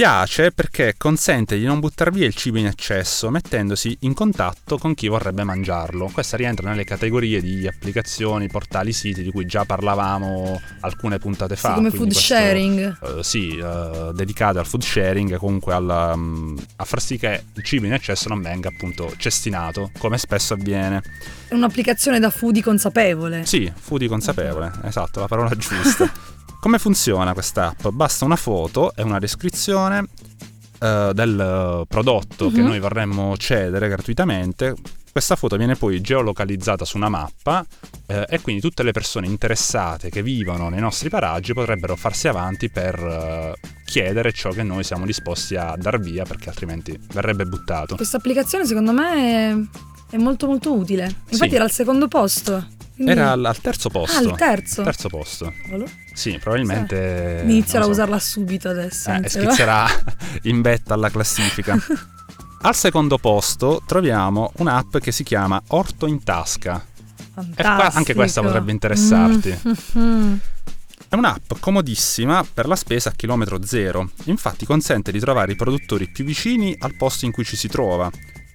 Piace 0.00 0.50
perché 0.50 0.94
consente 0.96 1.58
di 1.58 1.66
non 1.66 1.78
buttare 1.78 2.10
via 2.10 2.24
il 2.26 2.34
cibo 2.34 2.56
in 2.56 2.64
eccesso 2.64 3.28
mettendosi 3.28 3.98
in 4.00 4.14
contatto 4.14 4.78
con 4.78 4.94
chi 4.94 5.08
vorrebbe 5.08 5.44
mangiarlo. 5.44 6.08
Questa 6.10 6.38
rientra 6.38 6.70
nelle 6.70 6.84
categorie 6.84 7.42
di 7.42 7.66
applicazioni, 7.66 8.48
portali, 8.48 8.94
siti 8.94 9.22
di 9.22 9.30
cui 9.30 9.44
già 9.44 9.66
parlavamo 9.66 10.58
alcune 10.80 11.18
puntate 11.18 11.54
fa. 11.54 11.68
Sì, 11.68 11.74
come 11.74 11.90
food 11.90 12.12
questo- 12.12 12.22
sharing. 12.34 12.96
eh, 13.18 13.22
sì, 13.22 13.58
eh, 13.58 14.10
dedicate 14.14 14.58
al 14.58 14.66
food 14.66 14.82
sharing 14.82 15.34
e 15.34 15.36
comunque 15.36 15.74
alla, 15.74 16.16
mm, 16.16 16.56
a 16.76 16.84
far 16.86 17.02
sì 17.02 17.18
che 17.18 17.42
il 17.52 17.62
cibo 17.62 17.84
in 17.84 17.92
eccesso 17.92 18.30
non 18.30 18.40
venga 18.40 18.68
appunto 18.70 19.12
cestinato, 19.18 19.90
come 19.98 20.16
spesso 20.16 20.54
avviene. 20.54 21.02
È 21.46 21.52
un'applicazione 21.52 22.18
da 22.18 22.30
foodie 22.30 22.62
consapevole. 22.62 23.44
Sì, 23.44 23.70
foodie 23.78 24.08
consapevole, 24.08 24.72
esatto, 24.84 25.20
la 25.20 25.26
parola 25.26 25.54
giusta. 25.54 26.10
Come 26.60 26.78
funziona 26.78 27.32
questa 27.32 27.68
app? 27.68 27.88
Basta 27.88 28.24
una 28.26 28.36
foto 28.36 28.92
e 28.94 29.02
una 29.02 29.18
descrizione 29.18 30.06
eh, 30.82 31.10
del 31.14 31.40
eh, 31.40 31.86
prodotto 31.88 32.50
che 32.50 32.60
Mhm. 32.60 32.66
noi 32.66 32.78
vorremmo 32.80 33.36
cedere 33.38 33.88
gratuitamente. 33.88 34.74
Questa 35.10 35.34
foto 35.36 35.56
viene 35.56 35.74
poi 35.74 36.00
geolocalizzata 36.00 36.84
su 36.84 36.96
una 36.96 37.08
mappa 37.08 37.64
eh, 38.06 38.26
e 38.28 38.40
quindi 38.40 38.60
tutte 38.60 38.82
le 38.82 38.92
persone 38.92 39.26
interessate 39.26 40.08
che 40.10 40.22
vivono 40.22 40.68
nei 40.68 40.80
nostri 40.80 41.08
paraggi 41.08 41.52
potrebbero 41.52 41.96
farsi 41.96 42.28
avanti 42.28 42.70
per 42.70 42.94
eh, 42.98 43.54
chiedere 43.86 44.32
ciò 44.32 44.50
che 44.50 44.62
noi 44.62 44.84
siamo 44.84 45.06
disposti 45.06 45.56
a 45.56 45.74
dar 45.76 45.98
via 45.98 46.24
perché 46.24 46.50
altrimenti 46.50 46.96
verrebbe 47.12 47.44
buttato. 47.46 47.96
Questa 47.96 48.18
applicazione 48.18 48.66
secondo 48.66 48.92
me 48.92 49.14
è, 50.10 50.14
è 50.14 50.18
molto 50.18 50.46
molto 50.46 50.72
utile. 50.74 51.04
Infatti 51.30 51.48
Sì. 51.50 51.54
era 51.56 51.64
al 51.64 51.70
secondo 51.72 52.06
posto. 52.06 52.66
Quindi- 53.04 53.12
Era 53.12 53.30
al, 53.32 53.44
al 53.44 53.60
terzo 53.60 53.88
posto. 53.88 54.16
Ah, 54.28 54.30
al 54.32 54.36
terzo. 54.36 54.82
Terzo 54.82 55.08
posto. 55.08 55.52
Sì, 56.12 56.38
probabilmente... 56.38 57.40
Inizierò 57.44 57.84
non 57.86 57.92
a 57.92 57.94
so. 57.94 58.00
usarla 58.00 58.18
subito 58.18 58.68
adesso. 58.68 59.10
Eh, 59.12 59.28
schizzerà 59.28 59.86
in 60.42 60.60
vetta 60.60 60.94
alla 60.94 61.10
classifica. 61.10 61.76
Al 62.62 62.74
secondo 62.74 63.16
posto 63.16 63.82
troviamo 63.86 64.52
un'app 64.58 64.98
che 64.98 65.12
si 65.12 65.24
chiama 65.24 65.62
Orto 65.68 66.06
in 66.06 66.22
tasca. 66.22 66.84
Qua- 67.56 67.90
anche 67.92 68.12
questa 68.12 68.42
potrebbe 68.42 68.70
interessarti. 68.70 69.58
Mm. 69.96 70.34
È 71.08 71.14
un'app 71.14 71.52
comodissima 71.58 72.44
per 72.52 72.68
la 72.68 72.76
spesa 72.76 73.08
a 73.08 73.12
chilometro 73.16 73.64
zero, 73.64 74.10
infatti 74.24 74.66
consente 74.66 75.10
di 75.10 75.18
trovare 75.18 75.52
i 75.52 75.56
produttori 75.56 76.10
più 76.10 76.22
vicini 76.24 76.76
al 76.78 76.94
posto 76.96 77.24
in 77.24 77.32
cui 77.32 77.44
ci 77.44 77.56
si 77.56 77.66
trova, 77.66 78.10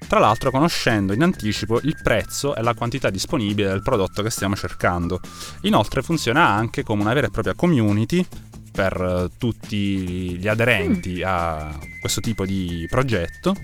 tra 0.08 0.20
l'altro 0.20 0.52
conoscendo 0.52 1.14
in 1.14 1.24
anticipo 1.24 1.80
il 1.82 1.98
prezzo 2.02 2.56
e 2.56 2.62
la 2.62 2.74
quantità 2.74 3.10
disponibile 3.10 3.70
del 3.70 3.82
prodotto 3.82 4.22
che 4.22 4.30
stiamo 4.30 4.56
cercando. 4.56 5.20
Inoltre 5.62 6.02
funziona 6.02 6.48
anche 6.48 6.84
come 6.84 7.02
una 7.02 7.14
vera 7.14 7.28
e 7.28 7.32
propria 7.32 7.54
community 7.56 8.26
per 8.72 9.02
eh, 9.02 9.38
tutti 9.38 10.38
gli 10.38 10.48
aderenti 10.48 11.24
a 11.24 11.78
questo 12.00 12.22
tipo 12.22 12.46
di 12.46 12.86
progetto, 12.90 13.56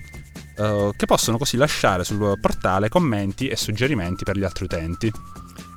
eh, 0.56 0.90
che 0.96 1.06
possono 1.06 1.38
così 1.38 1.56
lasciare 1.56 2.02
sul 2.02 2.38
portale 2.40 2.88
commenti 2.88 3.48
e 3.48 3.56
suggerimenti 3.56 4.24
per 4.24 4.36
gli 4.36 4.44
altri 4.44 4.64
utenti. 4.64 5.12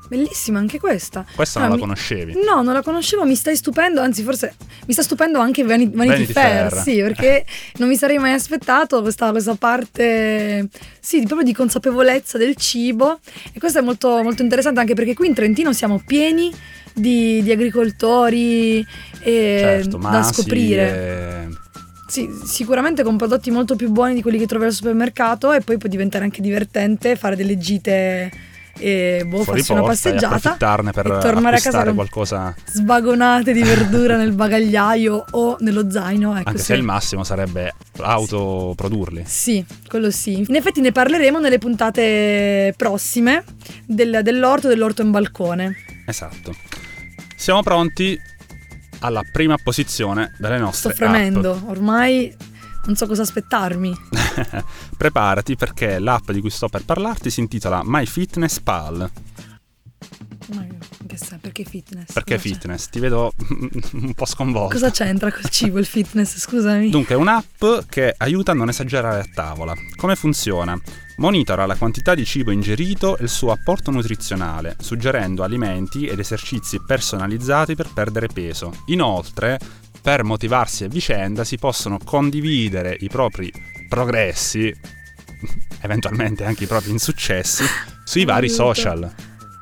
Bellissima 0.08 0.60
anche 0.60 0.80
questa. 0.80 1.26
Questa 1.36 1.58
Ah, 1.60 1.62
non 1.64 1.72
la 1.72 1.76
mi- 1.78 1.82
conoscevi? 1.82 2.34
No, 2.46 2.62
non 2.62 2.74
la 2.74 2.82
conoscevo, 2.84 3.26
mi 3.26 3.36
stai 3.36 3.56
stupendo, 3.56 4.02
anzi 4.02 4.22
forse 4.24 4.54
mi 4.86 4.94
sta 4.94 5.02
stupendo 5.02 5.40
anche 5.40 5.64
Vanity, 5.64 5.96
Vanity 5.96 6.14
Vanity 6.16 6.34
Fair, 6.34 6.70
Fair. 6.72 6.82
sì, 6.84 6.96
perché 7.02 7.46
non 7.78 7.88
mi 7.88 7.96
sarei 7.96 8.18
mai 8.20 8.34
aspettato 8.34 9.02
questa, 9.02 9.32
questa 9.32 9.56
parte, 9.56 10.68
sì, 11.00 11.20
proprio 11.24 11.44
di 11.44 11.54
consapevolezza 11.54 12.38
del 12.38 12.56
cibo 12.56 13.20
e 13.52 13.60
questo 13.60 13.80
è 13.80 13.82
molto, 13.82 14.22
molto 14.22 14.42
interessante 14.44 14.80
anche 14.80 14.94
perché 14.94 15.14
qui 15.16 15.28
in 15.28 15.34
Trentino 15.34 15.74
siamo 15.74 16.02
pieni 16.06 16.54
di, 16.94 17.42
di 17.42 17.52
agricoltori 17.52 18.86
e 19.22 19.58
Certo, 19.60 19.98
da 19.98 20.24
scoprire. 20.24 21.48
e- 21.50 21.64
Sì, 22.08 22.30
sicuramente 22.46 23.02
con 23.02 23.18
prodotti 23.18 23.50
molto 23.50 23.76
più 23.76 23.90
buoni 23.90 24.14
di 24.14 24.22
quelli 24.22 24.38
che 24.38 24.46
trovi 24.46 24.66
al 24.66 24.72
supermercato 24.74 25.52
e 25.52 25.62
poi 25.62 25.78
può 25.78 25.90
diventare 25.90 26.24
anche 26.24 26.42
divertente 26.42 27.16
fare 27.16 27.36
delle 27.36 27.58
gite 27.58 28.32
e 28.78 29.24
boh, 29.26 29.44
Fuori 29.44 29.60
farsi 29.60 29.72
una 29.72 29.84
passeggiata 29.84 30.56
per 30.58 31.06
e 31.06 31.20
tornare 31.20 31.58
a 31.58 31.60
casa 31.60 31.84
con 31.84 31.96
qualcosa, 31.96 32.54
svagonate 32.66 33.54
di 33.54 33.64
verdura 33.64 34.18
nel 34.18 34.34
bagagliaio 34.34 35.26
o 35.32 35.58
nello 35.60 35.90
zaino. 35.90 36.38
Ecco, 36.38 36.50
anche 36.50 36.60
sì. 36.60 36.66
se 36.66 36.74
il 36.76 36.84
massimo 36.84 37.24
sarebbe 37.24 37.74
autoprodurli. 37.98 39.24
Sì, 39.26 39.64
quello 39.88 40.12
sì. 40.12 40.44
In 40.48 40.56
effetti 40.56 40.82
ne 40.82 40.92
parleremo 40.92 41.40
nelle 41.40 41.58
puntate 41.58 42.74
prossime 42.76 43.44
del- 43.86 44.20
dell'orto 44.24 44.68
dell'orto 44.68 45.02
in 45.02 45.12
balcone. 45.12 45.76
Esatto. 46.06 46.54
Siamo 47.36 47.64
pronti 47.64 48.20
alla 49.00 49.22
prima 49.32 49.56
posizione 49.62 50.34
delle 50.38 50.56
Sto 50.56 50.64
nostre 50.66 50.90
app. 50.92 50.98
fremendo, 50.98 51.62
ormai 51.68 52.34
non 52.86 52.96
so 52.96 53.08
cosa 53.08 53.22
aspettarmi. 53.24 53.96
Preparati 54.98 55.56
perché 55.56 56.00
l'app 56.00 56.32
di 56.32 56.42
cui 56.42 56.50
sto 56.50 56.68
per 56.68 56.84
parlarti 56.86 57.30
si 57.30 57.40
intitola 57.40 57.82
MyFitnessPal. 57.84 59.12
Ma 60.54 60.68
che 61.08 61.18
sa, 61.18 61.38
perché 61.40 61.64
fitness? 61.64 62.12
Perché 62.12 62.36
Cosa 62.36 62.48
c'è? 62.48 62.54
fitness? 62.54 62.90
Ti 62.90 63.00
vedo 63.00 63.34
un 63.94 64.14
po' 64.14 64.26
sconvolto. 64.26 64.74
Cosa 64.74 64.92
c'entra 64.92 65.32
col 65.32 65.50
cibo 65.50 65.80
il 65.80 65.86
fitness? 65.86 66.38
Scusami. 66.42 66.90
Dunque, 66.90 67.16
è 67.16 67.18
un'app 67.18 67.64
che 67.90 68.14
aiuta 68.18 68.52
a 68.52 68.56
non 68.56 68.70
esagerare 68.70 69.20
a 69.22 69.26
tavola. 69.34 69.74
Come 69.96 70.16
funziona? 70.16 70.80
Monitora 71.18 71.66
la 71.66 71.78
quantità 71.78 72.14
di 72.14 72.26
cibo 72.26 72.52
ingerito 72.52 73.18
e 73.18 73.24
il 73.24 73.30
suo 73.30 73.52
apporto 73.52 73.90
nutrizionale, 73.90 74.76
suggerendo 74.80 75.44
alimenti 75.44 76.06
ed 76.06 76.20
esercizi 76.20 76.82
personalizzati 76.86 77.74
per 77.74 77.90
perdere 77.94 78.28
peso. 78.28 78.74
Inoltre, 78.88 79.58
per 80.06 80.24
motivarsi 80.24 80.84
a 80.84 80.88
vicenda, 80.88 81.44
si 81.44 81.58
possono 81.58 81.98
condividere 81.98 82.96
i 83.00 83.10
propri 83.10 83.52
progressi, 83.90 84.72
eventualmente 85.82 86.46
anche 86.46 86.66
i 86.66 86.68
propri 86.68 86.92
insuccessi, 86.92 87.64
sui 88.04 88.24
vari 88.24 88.46
Aiuto. 88.46 88.64
social. 88.64 89.12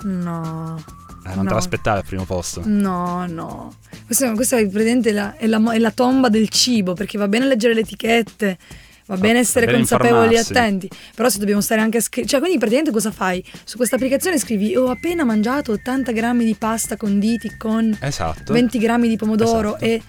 No. 0.04 0.84
Eh, 1.26 1.36
non 1.36 1.46
te 1.46 1.50
No. 1.52 1.56
l'aspettavi 1.56 2.00
al 2.00 2.06
primo 2.06 2.26
posto. 2.26 2.62
No, 2.66 3.26
no. 3.26 3.74
Questa, 4.06 4.34
questa 4.34 4.58
è, 4.58 4.68
praticamente 4.68 5.14
la- 5.14 5.38
è, 5.38 5.48
la, 5.48 5.62
è 5.72 5.78
la 5.80 5.92
tomba 5.92 6.28
del 6.28 6.50
cibo, 6.50 6.92
perché 6.94 7.18
va 7.18 7.30
bene 7.30 7.46
leggere 7.48 7.74
le 7.74 7.80
etichette, 7.80 8.58
va 9.06 9.16
bene 9.16 9.40
essere 9.40 9.66
bene 9.66 9.78
consapevoli 9.78 10.36
e 10.36 10.40
attenti, 10.40 10.90
però 11.16 11.30
se 11.30 11.40
dobbiamo 11.40 11.62
stare 11.62 11.80
anche 11.80 12.00
a 12.00 12.02
scrivere... 12.02 12.28
Cioè, 12.28 12.40
quindi 12.42 12.58
praticamente 12.58 12.94
cosa 12.94 13.12
fai? 13.14 13.42
Su 13.64 13.78
questa 13.78 13.96
applicazione 13.96 14.38
scrivi 14.38 14.76
ho 14.76 14.90
appena 14.90 15.24
mangiato 15.24 15.72
80 15.72 16.12
grammi 16.12 16.44
di 16.44 16.56
pasta 16.56 16.98
conditi 16.98 17.56
con 17.56 17.98
Esatto. 18.02 18.52
20 18.52 18.78
grammi 18.78 19.08
di 19.08 19.16
pomodoro 19.16 19.78
Esatto. 19.78 19.86
e 19.86 20.02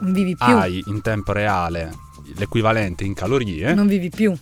vivi 0.00 0.36
più. 0.36 0.54
Hai 0.54 0.82
in 0.86 1.00
tempo 1.02 1.32
reale 1.32 1.92
l'equivalente 2.36 3.04
in 3.04 3.14
calorie. 3.14 3.74
Non 3.74 3.86
vivi 3.86 4.08
più. 4.10 4.34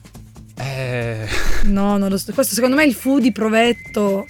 Eh, 0.56 1.26
No, 1.64 1.96
non 1.96 2.08
lo 2.10 2.18
so. 2.18 2.32
Questo 2.32 2.54
secondo 2.54 2.76
me 2.76 2.84
il 2.84 2.94
foodie 2.94 3.32
provetto 3.32 4.26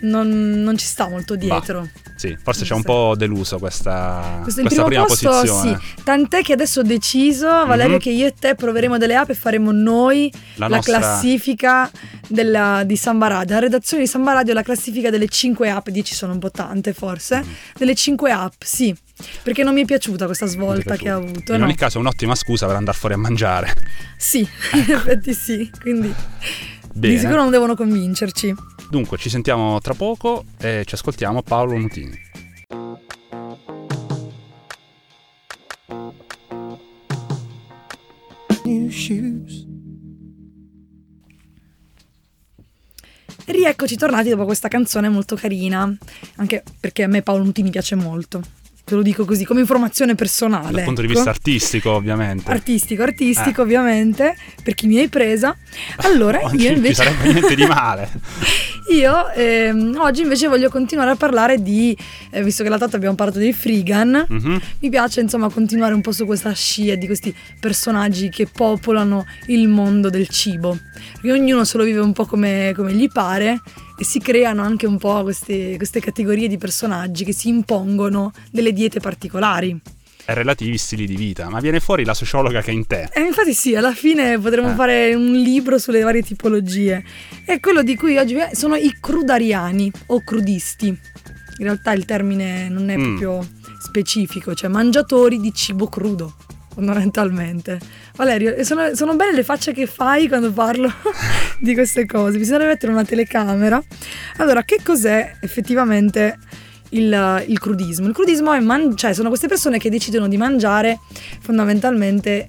non, 0.00 0.28
non 0.62 0.76
ci 0.76 0.84
sta 0.86 1.08
molto 1.08 1.36
dietro. 1.36 1.88
sì, 2.16 2.36
forse 2.42 2.64
c'è 2.64 2.74
un 2.74 2.82
po' 2.82 3.14
deluso 3.16 3.58
questa, 3.58 4.40
Questo 4.42 4.60
è 4.60 4.64
il 4.64 4.68
questa 4.68 4.84
primo 4.84 4.86
prima 4.86 5.04
posto, 5.04 5.28
posizione. 5.30 5.78
sì. 5.96 6.02
Tant'è 6.02 6.42
che 6.42 6.52
adesso 6.54 6.80
ho 6.80 6.82
deciso, 6.82 7.46
Valerio, 7.46 7.94
Mhm. 7.94 8.00
che 8.00 8.10
io 8.10 8.26
e 8.26 8.34
te 8.38 8.54
proveremo 8.54 8.98
delle 8.98 9.14
app 9.16 9.30
e 9.30 9.34
faremo 9.34 9.70
noi 9.72 10.30
La 10.56 10.68
la, 10.68 10.76
nostra- 10.76 10.98
classifica 10.98 11.90
della- 12.28 12.82
di 12.84 12.96
Samba 12.96 13.28
Radio. 13.28 13.54
La 13.54 13.60
redazione 13.60 14.02
di 14.04 14.08
Samba 14.08 14.32
Radio 14.34 14.52
è 14.52 14.54
la 14.54 14.62
classifica 14.62 15.10
delle 15.10 15.28
5 15.28 15.70
app, 15.70 15.88
10 15.88 16.14
sono 16.14 16.32
un 16.32 16.38
po' 16.38 16.50
tante 16.50 16.92
forse, 16.92 17.42
Mm. 17.44 17.48
delle 17.78 17.94
5 17.94 18.30
app, 18.32 18.62
sì. 18.64 18.94
Perché 19.42 19.62
non 19.62 19.74
mi 19.74 19.82
è 19.82 19.84
piaciuta 19.84 20.26
questa 20.26 20.46
svolta 20.46 20.96
che 20.96 21.08
ha 21.08 21.14
avuto. 21.14 21.52
In 21.52 21.60
no? 21.60 21.64
ogni 21.64 21.74
caso 21.74 21.98
è 21.98 22.00
un'ottima 22.00 22.34
scusa 22.34 22.66
per 22.66 22.76
andare 22.76 22.96
fuori 22.96 23.14
a 23.14 23.18
mangiare. 23.18 23.72
Sì, 24.16 24.40
in 24.74 24.92
effetti 24.92 25.32
sì. 25.34 25.70
Quindi 25.80 26.12
Bene. 26.92 27.14
di 27.14 27.18
sicuro 27.18 27.42
non 27.42 27.50
devono 27.50 27.74
convincerci. 27.74 28.54
Dunque, 28.90 29.16
ci 29.18 29.28
sentiamo 29.28 29.80
tra 29.80 29.94
poco 29.94 30.44
e 30.58 30.82
ci 30.86 30.94
ascoltiamo 30.94 31.42
Paolo 31.42 31.76
Nutini. 31.76 32.24
new 38.66 38.90
shoes. 38.90 39.64
Rieccoci 43.44 43.96
tornati 43.96 44.28
dopo 44.28 44.44
questa 44.44 44.68
canzone 44.68 45.08
molto 45.08 45.36
carina, 45.36 45.96
anche 46.36 46.64
perché 46.80 47.04
a 47.04 47.06
me 47.06 47.22
Paolo 47.22 47.44
Nutini 47.44 47.70
piace 47.70 47.94
molto. 47.94 48.42
Te 48.88 48.94
lo 48.94 49.02
dico 49.02 49.24
così, 49.24 49.44
come 49.44 49.58
informazione 49.62 50.14
personale. 50.14 50.70
Dal 50.70 50.84
punto 50.84 51.00
di 51.00 51.08
ecco. 51.08 51.16
vista 51.16 51.30
artistico, 51.30 51.90
ovviamente. 51.90 52.48
Artistico, 52.48 53.02
artistico 53.02 53.62
Eh. 53.62 53.64
ovviamente, 53.64 54.36
per 54.62 54.74
chi 54.76 54.86
mi 54.86 54.98
hai 55.00 55.08
presa. 55.08 55.56
Allora, 56.02 56.38
Non 56.46 56.52
io 56.52 56.58
ci, 56.60 56.66
ci 56.66 56.72
invece... 56.74 56.94
sarebbe 57.02 57.32
niente 57.32 57.56
di 57.56 57.66
male. 57.66 58.08
Io 58.94 59.30
ehm, 59.32 59.96
oggi 59.98 60.22
invece 60.22 60.46
voglio 60.46 60.68
continuare 60.70 61.10
a 61.10 61.16
parlare 61.16 61.60
di, 61.60 61.98
eh, 62.30 62.44
visto 62.44 62.62
che 62.62 62.68
la 62.68 62.78
tata 62.78 62.94
abbiamo 62.94 63.16
parlato 63.16 63.40
dei 63.40 63.52
Freegan, 63.52 64.24
Mhm. 64.28 64.60
mi 64.78 64.88
piace 64.90 65.20
insomma 65.20 65.48
continuare 65.50 65.92
un 65.92 66.00
po' 66.02 66.12
su 66.12 66.24
questa 66.24 66.52
scia 66.52 66.94
di 66.94 67.06
questi 67.06 67.34
personaggi 67.58 68.28
che 68.28 68.46
popolano 68.46 69.26
il 69.46 69.66
mondo 69.66 70.08
del 70.08 70.28
cibo. 70.28 70.78
Perché 71.14 71.32
ognuno 71.32 71.64
se 71.64 71.76
lo 71.78 71.82
vive 71.82 71.98
un 71.98 72.12
po' 72.12 72.26
come, 72.26 72.72
come 72.76 72.92
gli 72.92 73.08
pare 73.08 73.60
e 73.98 74.04
si 74.04 74.18
creano 74.20 74.62
anche 74.62 74.86
un 74.86 74.98
po' 74.98 75.22
queste, 75.22 75.76
queste 75.76 76.00
categorie 76.00 76.48
di 76.48 76.58
personaggi 76.58 77.24
che 77.24 77.32
si 77.32 77.48
impongono 77.48 78.32
delle 78.50 78.72
diete 78.72 79.00
particolari. 79.00 79.78
Relativi 80.28 80.76
stili 80.76 81.06
di 81.06 81.14
vita, 81.14 81.48
ma 81.48 81.60
viene 81.60 81.78
fuori 81.78 82.04
la 82.04 82.12
sociologa 82.14 82.60
che 82.60 82.72
è 82.72 82.74
in 82.74 82.86
te. 82.86 83.08
E 83.12 83.20
infatti 83.20 83.54
sì, 83.54 83.76
alla 83.76 83.92
fine 83.94 84.38
potremmo 84.40 84.72
Eh. 84.72 84.74
fare 84.74 85.14
un 85.14 85.30
libro 85.32 85.78
sulle 85.78 86.00
varie 86.00 86.22
tipologie. 86.22 87.04
E 87.44 87.60
quello 87.60 87.82
di 87.82 87.94
cui 87.94 88.18
oggi 88.18 88.36
sono 88.52 88.74
i 88.74 88.92
crudariani 89.00 89.90
o 90.06 90.24
crudisti. 90.24 90.88
In 90.88 91.64
realtà 91.64 91.92
il 91.92 92.04
termine 92.04 92.68
non 92.68 92.90
è 92.90 92.96
Mm. 92.96 93.02
proprio 93.18 93.48
specifico, 93.80 94.52
cioè 94.54 94.68
mangiatori 94.68 95.38
di 95.40 95.52
cibo 95.54 95.86
crudo, 95.86 96.34
fondamentalmente. 96.76 97.80
Valerio, 98.16 98.62
sono, 98.64 98.94
sono 98.94 99.16
belle 99.16 99.32
le 99.32 99.42
facce 99.44 99.72
che 99.72 99.86
fai 99.86 100.28
quando 100.28 100.52
parlo 100.52 100.92
di 101.58 101.72
queste 101.72 102.04
cose. 102.04 102.36
Bisogna 102.36 102.66
mettere 102.66 102.92
una 102.92 103.04
telecamera. 103.04 103.82
Allora, 104.36 104.62
che 104.62 104.80
cos'è 104.84 105.36
effettivamente 105.40 106.38
il, 106.90 107.44
il 107.46 107.58
crudismo? 107.58 108.06
Il 108.06 108.12
crudismo 108.12 108.52
è 108.52 108.60
man- 108.60 108.94
cioè, 108.94 109.14
sono 109.14 109.28
queste 109.28 109.48
persone 109.48 109.78
che 109.78 109.88
decidono 109.88 110.28
di 110.28 110.36
mangiare 110.36 110.98
fondamentalmente 111.40 112.48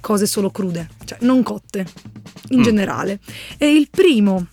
cose 0.00 0.26
solo 0.26 0.50
crude, 0.50 0.88
cioè 1.04 1.18
non 1.20 1.44
cotte 1.44 1.86
in 2.48 2.58
Mm. 2.58 2.62
generale. 2.62 3.20
E 3.56 3.72
il 3.72 3.88
primo 3.88 4.48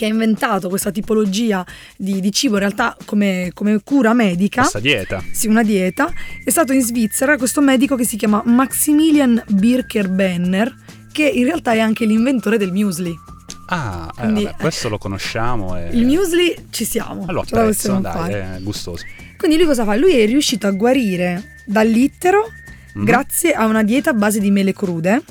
che 0.00 0.06
ha 0.06 0.08
inventato 0.08 0.70
questa 0.70 0.90
tipologia 0.90 1.62
di, 1.94 2.20
di 2.22 2.32
cibo, 2.32 2.54
in 2.54 2.60
realtà 2.60 2.96
come, 3.04 3.50
come 3.52 3.82
cura 3.84 4.14
medica, 4.14 4.62
Questa 4.62 4.80
dieta. 4.80 5.22
sì, 5.30 5.46
una 5.46 5.62
dieta, 5.62 6.10
è 6.42 6.48
stato 6.48 6.72
in 6.72 6.80
Svizzera 6.82 7.36
questo 7.36 7.60
medico 7.60 7.96
che 7.96 8.04
si 8.06 8.16
chiama 8.16 8.40
Maximilian 8.46 9.42
Birker 9.48 10.08
Benner, 10.08 10.74
che 11.12 11.28
in 11.28 11.44
realtà 11.44 11.72
è 11.74 11.80
anche 11.80 12.06
l'inventore 12.06 12.56
del 12.56 12.72
muesli. 12.72 13.14
Ah, 13.66 14.10
eh, 14.16 14.20
Quindi- 14.22 14.44
vabbè, 14.44 14.56
questo 14.56 14.88
lo 14.88 14.96
conosciamo. 14.96 15.76
E... 15.76 15.90
Il 15.92 16.06
muesli 16.06 16.56
ci 16.70 16.86
siamo, 16.86 17.26
Allora, 17.28 17.44
ce 17.44 17.54
apprezzo, 17.54 17.94
dai, 17.96 18.12
fare. 18.12 18.56
è 18.56 18.60
gustoso. 18.62 19.04
Quindi 19.36 19.58
lui 19.58 19.66
cosa 19.66 19.84
fa? 19.84 19.96
Lui 19.96 20.18
è 20.18 20.24
riuscito 20.24 20.66
a 20.66 20.70
guarire 20.70 21.56
dall'ittero 21.66 22.46
Mhm. 22.94 23.04
grazie 23.04 23.52
a 23.52 23.66
una 23.66 23.82
dieta 23.84 24.10
a 24.10 24.14
base 24.14 24.40
di 24.40 24.50
mele 24.50 24.72
crude 24.72 25.22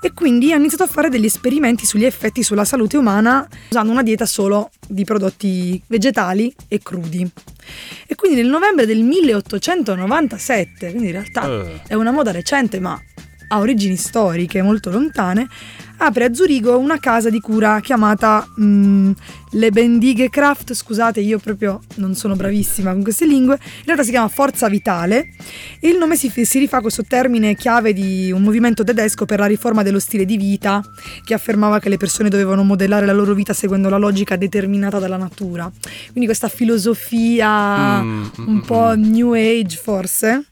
e 0.00 0.12
quindi 0.12 0.52
ha 0.52 0.56
iniziato 0.56 0.84
a 0.84 0.86
fare 0.86 1.08
degli 1.08 1.24
esperimenti 1.24 1.84
sugli 1.86 2.04
effetti 2.04 2.42
sulla 2.42 2.64
salute 2.64 2.96
umana 2.96 3.46
usando 3.70 3.90
una 3.92 4.02
dieta 4.02 4.26
solo 4.26 4.70
di 4.86 5.04
prodotti 5.04 5.80
vegetali 5.86 6.54
e 6.68 6.78
crudi. 6.80 7.28
E 8.06 8.14
quindi 8.14 8.40
nel 8.40 8.48
novembre 8.50 8.86
del 8.86 9.02
1897, 9.02 10.90
quindi 10.90 11.06
in 11.06 11.12
realtà 11.12 11.44
Eh. 11.46 11.82
è 11.88 11.94
una 11.94 12.10
moda 12.12 12.30
recente 12.30 12.80
ma 12.80 13.00
ha 13.48 13.58
origini 13.58 13.96
storiche 13.96 14.62
molto 14.62 14.90
lontane, 14.90 15.48
apre 15.98 16.24
a 16.24 16.34
Zurigo 16.34 16.78
una 16.78 16.98
casa 16.98 17.28
di 17.28 17.40
cura 17.40 17.80
chiamata 17.80 18.46
mm, 18.60 19.10
Le 19.52 19.70
Bendighe 19.70 20.30
Craft, 20.30 20.74
scusate 20.74 21.20
io 21.20 21.38
proprio 21.38 21.80
non 21.96 22.14
sono 22.14 22.36
bravissima 22.36 22.92
con 22.92 23.02
queste 23.02 23.26
lingue, 23.26 23.58
in 23.60 23.84
realtà 23.84 24.04
si 24.04 24.10
chiama 24.10 24.28
Forza 24.28 24.68
Vitale 24.68 25.32
e 25.80 25.88
il 25.88 25.98
nome 25.98 26.16
si, 26.16 26.30
si 26.44 26.58
rifà 26.58 26.78
a 26.78 26.80
questo 26.80 27.02
termine 27.02 27.56
chiave 27.56 27.92
di 27.92 28.30
un 28.30 28.42
movimento 28.42 28.84
tedesco 28.84 29.24
per 29.24 29.40
la 29.40 29.46
riforma 29.46 29.82
dello 29.82 29.98
stile 29.98 30.24
di 30.24 30.36
vita 30.36 30.82
che 31.24 31.34
affermava 31.34 31.80
che 31.80 31.88
le 31.88 31.96
persone 31.96 32.28
dovevano 32.28 32.62
modellare 32.62 33.06
la 33.06 33.12
loro 33.12 33.34
vita 33.34 33.52
seguendo 33.52 33.88
la 33.88 33.98
logica 33.98 34.36
determinata 34.36 34.98
dalla 34.98 35.16
natura. 35.16 35.70
Quindi 36.10 36.26
questa 36.26 36.48
filosofia 36.48 37.46
Mm, 37.78 38.22
mm, 38.38 38.46
un 38.46 38.54
mm, 38.54 38.60
po' 38.60 38.92
mm. 38.96 39.02
new 39.10 39.32
age 39.32 39.76
forse, 39.76 40.28
non 40.30 40.42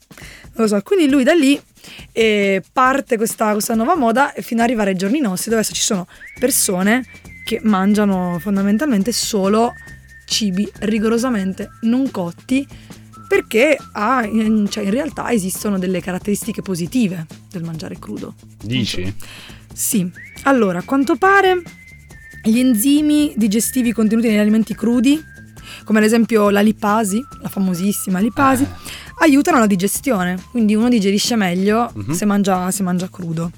lo 0.54 0.66
so, 0.66 0.80
quindi 0.82 1.08
lui 1.08 1.24
da 1.24 1.32
lì 1.32 1.60
eh, 2.12 2.62
parte 2.72 3.16
questa, 3.16 3.52
questa 3.52 3.74
nuova 3.74 3.96
moda 3.96 4.32
fino 4.38 4.60
ad 4.60 4.66
arrivare 4.66 4.90
ai 4.90 4.96
giorni 4.96 5.20
nostri 5.20 5.50
dove 5.50 5.62
adesso 5.62 5.74
ci 5.74 5.82
sono 5.82 6.06
persone 6.38 7.04
che 7.44 7.60
mangiano 7.62 8.38
fondamentalmente 8.40 9.12
solo 9.12 9.72
cibi 10.26 10.68
rigorosamente 10.80 11.70
non 11.82 12.10
cotti 12.10 12.66
perché 13.28 13.76
ha- 13.92 14.24
in, 14.24 14.68
cioè 14.70 14.84
in 14.84 14.90
realtà 14.90 15.30
esistono 15.30 15.78
delle 15.78 16.00
caratteristiche 16.00 16.62
positive 16.62 17.26
del 17.50 17.62
mangiare 17.64 17.98
crudo. 17.98 18.34
Dici? 18.62 19.12
Sì, 19.72 20.08
allora 20.44 20.78
a 20.78 20.82
quanto 20.82 21.16
pare 21.16 21.62
gli 22.42 22.58
enzimi 22.60 23.32
digestivi 23.36 23.92
contenuti 23.92 24.28
negli 24.28 24.38
alimenti 24.38 24.74
crudi, 24.74 25.20
come 25.84 25.98
ad 25.98 26.04
esempio 26.04 26.50
la 26.50 26.60
lipasi, 26.60 27.24
la 27.42 27.48
famosissima 27.48 28.20
lipasi, 28.20 28.62
Eh. 28.62 28.68
Aiutano 29.18 29.58
la 29.58 29.66
digestione, 29.66 30.38
quindi 30.50 30.74
uno 30.74 30.88
digerisce 30.88 31.36
meglio 31.36 31.90
Mhm. 31.94 32.12
se, 32.12 32.24
mangia, 32.24 32.70
se 32.70 32.82
mangia 32.82 33.08
crudo. 33.10 33.50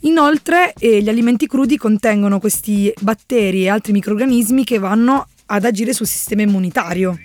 Inoltre 0.00 0.72
eh, 0.78 1.02
gli 1.02 1.08
alimenti 1.08 1.46
crudi 1.48 1.76
contengono 1.76 2.38
questi 2.38 2.92
batteri 3.00 3.64
e 3.64 3.68
altri 3.68 3.92
microrganismi 3.92 4.62
che 4.64 4.78
vanno 4.78 5.26
ad 5.46 5.64
agire 5.64 5.92
sul 5.92 6.06
sistema 6.06 6.42
immunitario 6.42 7.18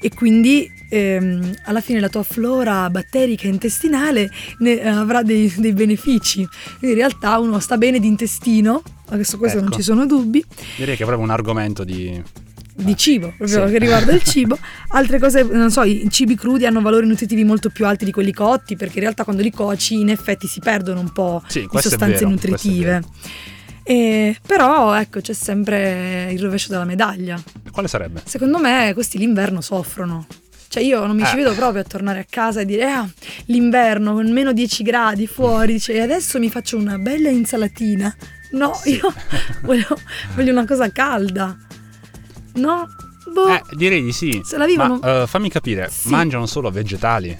e 0.00 0.10
quindi 0.14 0.70
ehm, 0.90 1.56
alla 1.64 1.80
fine 1.80 1.98
la 1.98 2.08
tua 2.08 2.22
flora 2.22 2.88
batterica 2.88 3.48
intestinale 3.48 4.30
ne 4.58 4.80
avrà 4.88 5.22
dei, 5.22 5.52
dei 5.56 5.72
benefici. 5.72 6.46
Quindi 6.78 6.96
in 6.96 7.02
realtà 7.02 7.38
uno 7.38 7.58
sta 7.58 7.76
bene 7.76 7.98
di 7.98 8.06
intestino, 8.06 8.82
adesso 9.08 9.36
questo 9.36 9.58
non 9.58 9.66
Ecco. 9.68 9.76
ci 9.76 9.82
sono 9.82 10.06
dubbi, 10.06 10.42
Direi 10.76 10.96
che 10.96 11.02
è 11.02 11.06
proprio 11.06 11.26
un 11.26 11.32
argomento 11.32 11.82
di... 11.82 12.22
di 12.74 12.96
cibo, 12.96 13.34
proprio 13.36 13.66
Sì. 13.66 13.72
che 13.72 13.78
riguarda 13.78 14.12
il 14.12 14.22
cibo. 14.22 14.58
Altre 14.92 15.18
cose, 15.18 15.42
non 15.42 15.70
so, 15.70 15.82
i 15.82 16.06
cibi 16.10 16.34
crudi 16.36 16.66
hanno 16.66 16.80
valori 16.80 17.06
nutritivi 17.06 17.44
molto 17.44 17.70
più 17.70 17.86
alti 17.86 18.04
di 18.04 18.12
quelli 18.12 18.32
cotti, 18.32 18.76
perché 18.76 18.94
in 18.96 19.00
realtà 19.02 19.24
quando 19.24 19.42
li 19.42 19.50
coci 19.50 20.00
in 20.00 20.08
effetti 20.10 20.46
si 20.46 20.60
perdono 20.60 21.00
un 21.00 21.12
po' 21.12 21.42
Sì, 21.46 21.60
di 21.60 21.78
sostanze 21.80 22.14
vero, 22.18 22.28
nutritive. 22.30 23.02
E- 23.82 24.36
però 24.46 24.94
ecco 24.94 25.20
c'è 25.20 25.32
sempre 25.32 26.30
il 26.32 26.40
rovescio 26.40 26.68
della 26.70 26.84
medaglia. 26.84 27.40
Quale 27.72 27.88
sarebbe? 27.88 28.22
Secondo 28.24 28.58
me 28.58 28.92
questi 28.94 29.18
l'inverno 29.18 29.60
soffrono. 29.60 30.26
Cioè 30.68 30.82
io 30.84 31.04
non 31.04 31.16
mi 31.16 31.24
ci 31.24 31.32
Eh. 31.32 31.36
vedo 31.38 31.52
proprio 31.54 31.80
a 31.82 31.84
tornare 31.84 32.20
a 32.20 32.26
casa 32.28 32.60
e 32.60 32.64
dire 32.64 32.84
ah, 32.84 33.08
l'inverno 33.46 34.12
con 34.14 34.30
meno 34.30 34.52
10 34.52 34.84
gradi 34.84 35.26
fuori, 35.26 35.82
e 35.88 36.00
adesso 36.00 36.38
mi 36.38 36.48
faccio 36.48 36.76
una 36.76 36.96
bella 36.98 37.28
insalatina. 37.30 38.14
No, 38.52 38.74
Sì. 38.74 38.94
io 38.94 39.12
voglio, 39.62 39.98
voglio 40.36 40.52
una 40.52 40.64
cosa 40.66 40.88
calda. 40.92 41.56
No? 42.54 42.86
Boh. 43.32 43.48
Eh, 43.48 43.62
direi 43.76 44.02
di 44.02 44.12
sì. 44.12 44.40
Se 44.44 44.56
la 44.56 44.66
vivono- 44.66 44.98
Ma 45.00 45.22
eh, 45.22 45.26
fammi 45.26 45.48
capire, 45.50 45.88
Sì. 45.90 46.08
mangiano 46.08 46.46
solo 46.46 46.70
vegetali? 46.70 47.36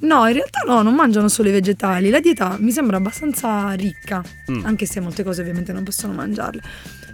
No, 0.00 0.26
in 0.26 0.34
realtà 0.34 0.60
no, 0.66 0.82
non 0.82 0.94
mangiano 0.94 1.28
solo 1.28 1.48
i 1.48 1.52
vegetali. 1.52 2.10
La 2.10 2.20
dieta 2.20 2.56
mi 2.60 2.70
sembra 2.70 2.96
abbastanza 2.98 3.72
ricca, 3.72 4.22
Mm. 4.50 4.64
anche 4.64 4.86
se 4.86 5.00
molte 5.00 5.22
cose 5.24 5.40
ovviamente 5.42 5.72
non 5.72 5.82
possono 5.84 6.12
mangiarle. 6.12 6.62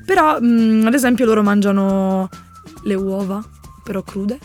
Però, 0.05 0.39
mm, 0.41 0.87
ad 0.87 0.95
esempio, 0.95 1.25
loro 1.25 1.43
mangiano 1.43 2.29
le 2.85 2.95
uova, 2.95 3.43
però 3.83 4.03
crude, 4.03 4.39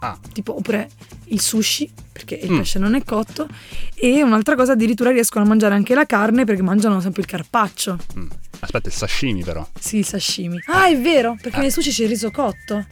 Ah, 0.00 0.16
tipo, 0.32 0.56
oppure 0.56 0.88
il 1.30 1.40
sushi, 1.40 1.90
perché 2.12 2.36
il 2.36 2.52
Mm. 2.52 2.58
pesce 2.58 2.78
non 2.78 2.94
è 2.94 3.02
cotto. 3.02 3.48
E 3.96 4.22
un'altra 4.22 4.54
cosa, 4.54 4.72
addirittura 4.72 5.10
riescono 5.10 5.44
a 5.44 5.48
mangiare 5.48 5.74
anche 5.74 5.92
la 5.94 6.06
carne 6.06 6.44
perché 6.44 6.62
mangiano, 6.62 6.98
esempio, 6.98 7.20
il 7.22 7.28
carpaccio. 7.28 7.98
mm. 8.16 8.26
Aspetta, 8.60 8.88
il 8.88 8.94
sashimi 8.94 9.42
però. 9.44 9.66
Sì, 9.78 9.98
il 9.98 10.04
sashimi. 10.06 10.58
Ah, 10.66 10.88
è 10.88 10.98
vero, 10.98 11.36
perché 11.40 11.58
Ah. 11.58 11.62
nel 11.62 11.72
sushi 11.72 11.90
c'è 11.90 12.02
il 12.04 12.08
riso 12.08 12.30
cotto. 12.30 12.86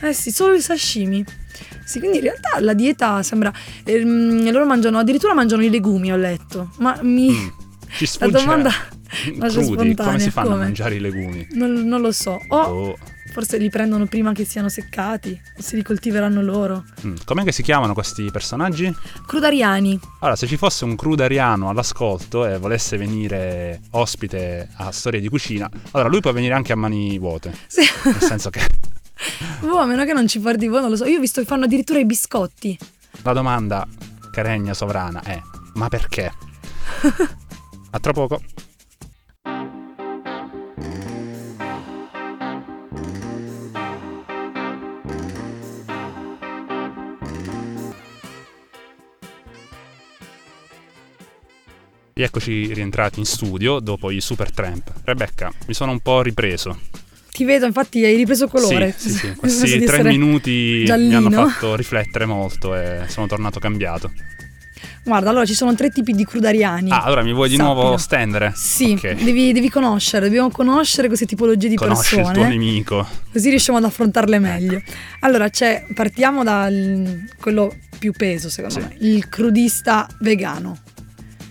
Eh 0.00 0.12
sì, 0.12 0.30
solo 0.30 0.54
il 0.54 0.62
sashimi. 0.62 1.24
Sì, 1.84 1.98
quindi 1.98 2.18
in 2.18 2.22
realtà 2.24 2.60
la 2.60 2.72
dieta 2.74 3.22
sembra... 3.22 3.52
ehm, 3.84 4.50
loro 4.52 4.64
mangiano, 4.66 4.98
addirittura 4.98 5.34
mangiano 5.34 5.62
i 5.64 5.70
legumi, 5.70 6.12
ho 6.12 6.16
letto. 6.16 6.70
Ma 6.78 6.98
mi... 7.02 7.30
Mm. 7.30 7.48
Ci 7.96 8.04
La 8.04 8.06
sfugge 8.06 8.30
domanda 8.38 8.70
nasce 9.36 9.60
crudi, 9.64 9.94
come 9.94 10.18
si 10.20 10.30
fanno 10.30 10.48
come? 10.50 10.60
a 10.60 10.64
mangiare 10.64 10.96
i 10.96 11.00
legumi? 11.00 11.46
non, 11.52 11.72
non 11.88 12.00
lo 12.00 12.12
so. 12.12 12.38
O 12.48 12.56
Oh. 12.56 12.98
Forse 13.38 13.56
li 13.56 13.70
prendono 13.70 14.06
prima 14.06 14.32
che 14.32 14.44
siano 14.44 14.68
seccati, 14.68 15.40
o 15.56 15.62
si 15.62 15.76
li 15.76 15.84
coltiveranno 15.84 16.42
loro. 16.42 16.82
Mm. 17.06 17.14
Com'è 17.24 17.44
che 17.44 17.52
si 17.52 17.62
chiamano 17.62 17.94
questi 17.94 18.28
personaggi? 18.32 18.92
Crudariani. 19.28 19.98
Allora, 20.18 20.34
se 20.34 20.48
ci 20.48 20.56
fosse 20.56 20.84
un 20.84 20.96
crudariano 20.96 21.68
all'ascolto 21.68 22.44
e 22.44 22.58
volesse 22.58 22.96
venire 22.96 23.80
ospite 23.90 24.68
a 24.78 24.90
Storie 24.90 25.20
di 25.20 25.28
Cucina, 25.28 25.70
allora 25.92 26.08
lui 26.08 26.20
può 26.20 26.32
venire 26.32 26.54
anche 26.54 26.72
a 26.72 26.76
mani 26.76 27.16
vuote. 27.16 27.56
Sì. 27.68 27.82
Nel 28.06 28.20
senso 28.20 28.50
che 28.50 28.60
Boh, 29.62 29.78
a 29.78 29.86
meno 29.86 30.04
che 30.04 30.12
non 30.12 30.26
ci 30.26 30.40
porti 30.40 30.66
voi, 30.66 30.80
non 30.80 30.90
lo 30.90 30.96
so. 30.96 31.04
Io 31.04 31.18
ho 31.18 31.20
visto 31.20 31.40
che 31.40 31.46
fanno 31.46 31.66
addirittura 31.66 32.00
i 32.00 32.06
biscotti. 32.06 32.76
la 33.22 33.32
domanda 33.32 33.86
che 34.32 34.42
regna 34.42 34.74
sovrana 34.74 35.22
è: 35.22 35.40
ma 35.74 35.86
perché? 35.86 36.32
A 37.90 38.00
tra 38.00 38.12
poco. 38.12 38.42
Rieccoci 52.18 52.74
rientrati 52.74 53.20
in 53.20 53.24
studio 53.24 53.78
dopo 53.78 54.10
i 54.10 54.20
Super 54.20 54.50
Tramp. 54.50 54.90
Rebecca, 55.04 55.52
mi 55.68 55.72
sono 55.72 55.92
un 55.92 56.00
po' 56.00 56.20
ripreso. 56.20 56.76
Ti 57.30 57.44
vedo, 57.44 57.64
infatti 57.64 58.04
hai 58.04 58.16
ripreso 58.16 58.48
colore. 58.48 58.92
Sì, 58.96 59.10
sì, 59.10 59.16
sì. 59.18 59.34
Questi 59.38 59.84
tre 59.84 60.02
minuti 60.02 60.78
mi 60.80 60.84
giallino. 60.84 61.16
hanno 61.16 61.30
fatto 61.48 61.76
riflettere 61.76 62.26
molto 62.26 62.74
e 62.74 63.02
sono 63.06 63.28
tornato 63.28 63.60
cambiato. 63.60 64.10
Guarda, 65.04 65.30
allora 65.30 65.44
ci 65.44 65.54
sono 65.54 65.76
tre 65.76 65.90
tipi 65.90 66.10
di 66.12 66.24
crudariani. 66.24 66.90
Ah, 66.90 67.02
allora 67.04 67.22
mi 67.22 67.32
vuoi 67.32 67.50
di 67.50 67.54
Sappilo. 67.54 67.74
nuovo 67.82 67.96
stendere? 67.98 68.52
Sì, 68.56 68.94
Ok. 69.00 69.12
devi, 69.22 69.52
devi 69.52 69.68
conoscere, 69.70 70.24
dobbiamo 70.26 70.50
conoscere 70.50 71.06
queste 71.06 71.24
tipologie 71.24 71.68
di 71.68 71.76
Conosci 71.76 72.16
il 72.16 72.22
tuo 72.22 72.30
persone, 72.32 72.48
nemico. 72.48 73.06
così 73.30 73.48
riusciamo 73.50 73.78
ad 73.78 73.84
affrontarle 73.84 74.40
meglio. 74.40 74.82
Allora, 75.20 75.48
c'è, 75.50 75.86
partiamo 75.94 76.42
da 76.42 76.68
quello 77.40 77.72
più 77.96 78.10
peso, 78.10 78.50
secondo 78.50 78.80
Sì. 78.80 78.86
me, 78.88 78.96
il 79.06 79.28
crudista 79.28 80.08
vegano. 80.18 80.80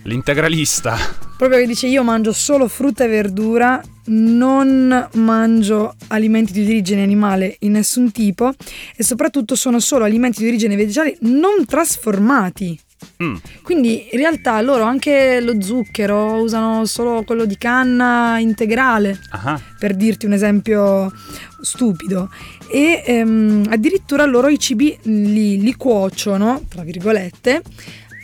L'integralista. 0.02 0.96
Proprio 1.36 1.60
che 1.60 1.66
dice 1.66 1.86
io 1.86 2.02
mangio 2.02 2.32
solo 2.32 2.66
frutta 2.66 3.04
e 3.04 3.08
verdura, 3.08 3.80
non 4.06 5.08
mangio 5.14 5.94
alimenti 6.08 6.52
di 6.52 6.62
origine 6.62 7.02
animale 7.02 7.56
in 7.60 7.72
nessun 7.72 8.10
tipo 8.10 8.52
e 8.96 9.04
soprattutto 9.04 9.54
sono 9.54 9.80
solo 9.80 10.04
alimenti 10.04 10.42
di 10.42 10.48
origine 10.48 10.76
vegetale 10.76 11.16
non 11.20 11.64
trasformati. 11.66 12.78
Mm, 13.22 13.36
Quindi 13.62 14.08
in 14.10 14.18
realtà 14.18 14.60
loro 14.60 14.82
anche 14.82 15.40
lo 15.40 15.60
zucchero 15.60 16.40
usano 16.42 16.84
solo 16.84 17.22
quello 17.22 17.44
di 17.44 17.56
canna 17.56 18.38
integrale, 18.38 19.18
ah, 19.30 19.60
per 19.78 19.94
dirti 19.94 20.26
un 20.26 20.32
esempio 20.32 21.12
stupido. 21.60 22.30
E 22.70 23.02
ehm, 23.06 23.66
addirittura 23.70 24.24
loro 24.24 24.48
i 24.48 24.58
cibi 24.58 24.98
li, 25.02 25.60
li 25.60 25.74
cuociono, 25.74 26.62
tra 26.68 26.82
virgolette, 26.82 27.62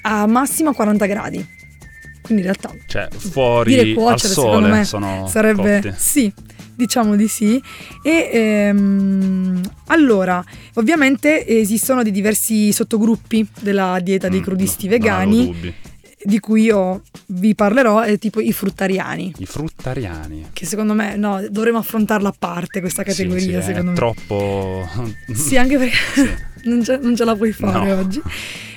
a 0.02 0.26
massimo 0.26 0.72
40 0.72 1.06
gradi. 1.06 1.53
Quindi 2.24 2.44
in 2.44 2.50
realtà 2.52 2.74
cioè 2.86 3.08
fuori 3.14 3.74
dire 3.74 3.88
al 3.90 3.94
cuocere 3.94 4.32
secondo 4.32 4.52
sole 4.60 4.68
me 4.70 4.84
sono 4.84 5.26
sarebbe 5.28 5.80
cotti. 5.82 5.94
sì 5.98 6.32
diciamo 6.74 7.14
di 7.16 7.28
sì 7.28 7.62
e 8.02 8.30
ehm, 8.32 9.60
allora 9.88 10.42
ovviamente 10.74 11.46
esistono 11.46 12.02
dei 12.02 12.10
diversi 12.12 12.72
sottogruppi 12.72 13.46
della 13.60 14.00
dieta 14.02 14.28
dei 14.28 14.40
Mm, 14.40 14.42
crudisti 14.42 14.86
no, 14.86 14.90
vegani 14.92 15.74
di 16.26 16.40
cui 16.40 16.62
io 16.62 17.02
vi 17.26 17.54
parlerò 17.54 18.00
è 18.00 18.18
tipo 18.18 18.40
i 18.40 18.50
fruttariani 18.52 19.34
I 19.36 19.44
fruttariani. 19.46 20.46
che 20.54 20.64
secondo 20.64 20.94
me 20.94 21.16
no 21.16 21.44
dovremmo 21.50 21.76
affrontarla 21.78 22.30
a 22.30 22.34
parte 22.36 22.80
questa 22.80 23.02
categoria 23.02 23.60
sì, 23.60 23.66
sì, 23.66 23.74
secondo 23.74 23.88
è 23.90 23.92
me 23.92 23.94
troppo 23.94 24.88
sì 25.34 25.58
anche 25.58 25.76
perché 25.76 25.96
Sì. 26.14 26.28
non, 26.70 26.82
ce, 26.82 26.96
non 27.02 27.14
ce 27.14 27.24
la 27.24 27.36
puoi 27.36 27.52
fare 27.52 27.92
No. 27.92 28.00
oggi 28.00 28.22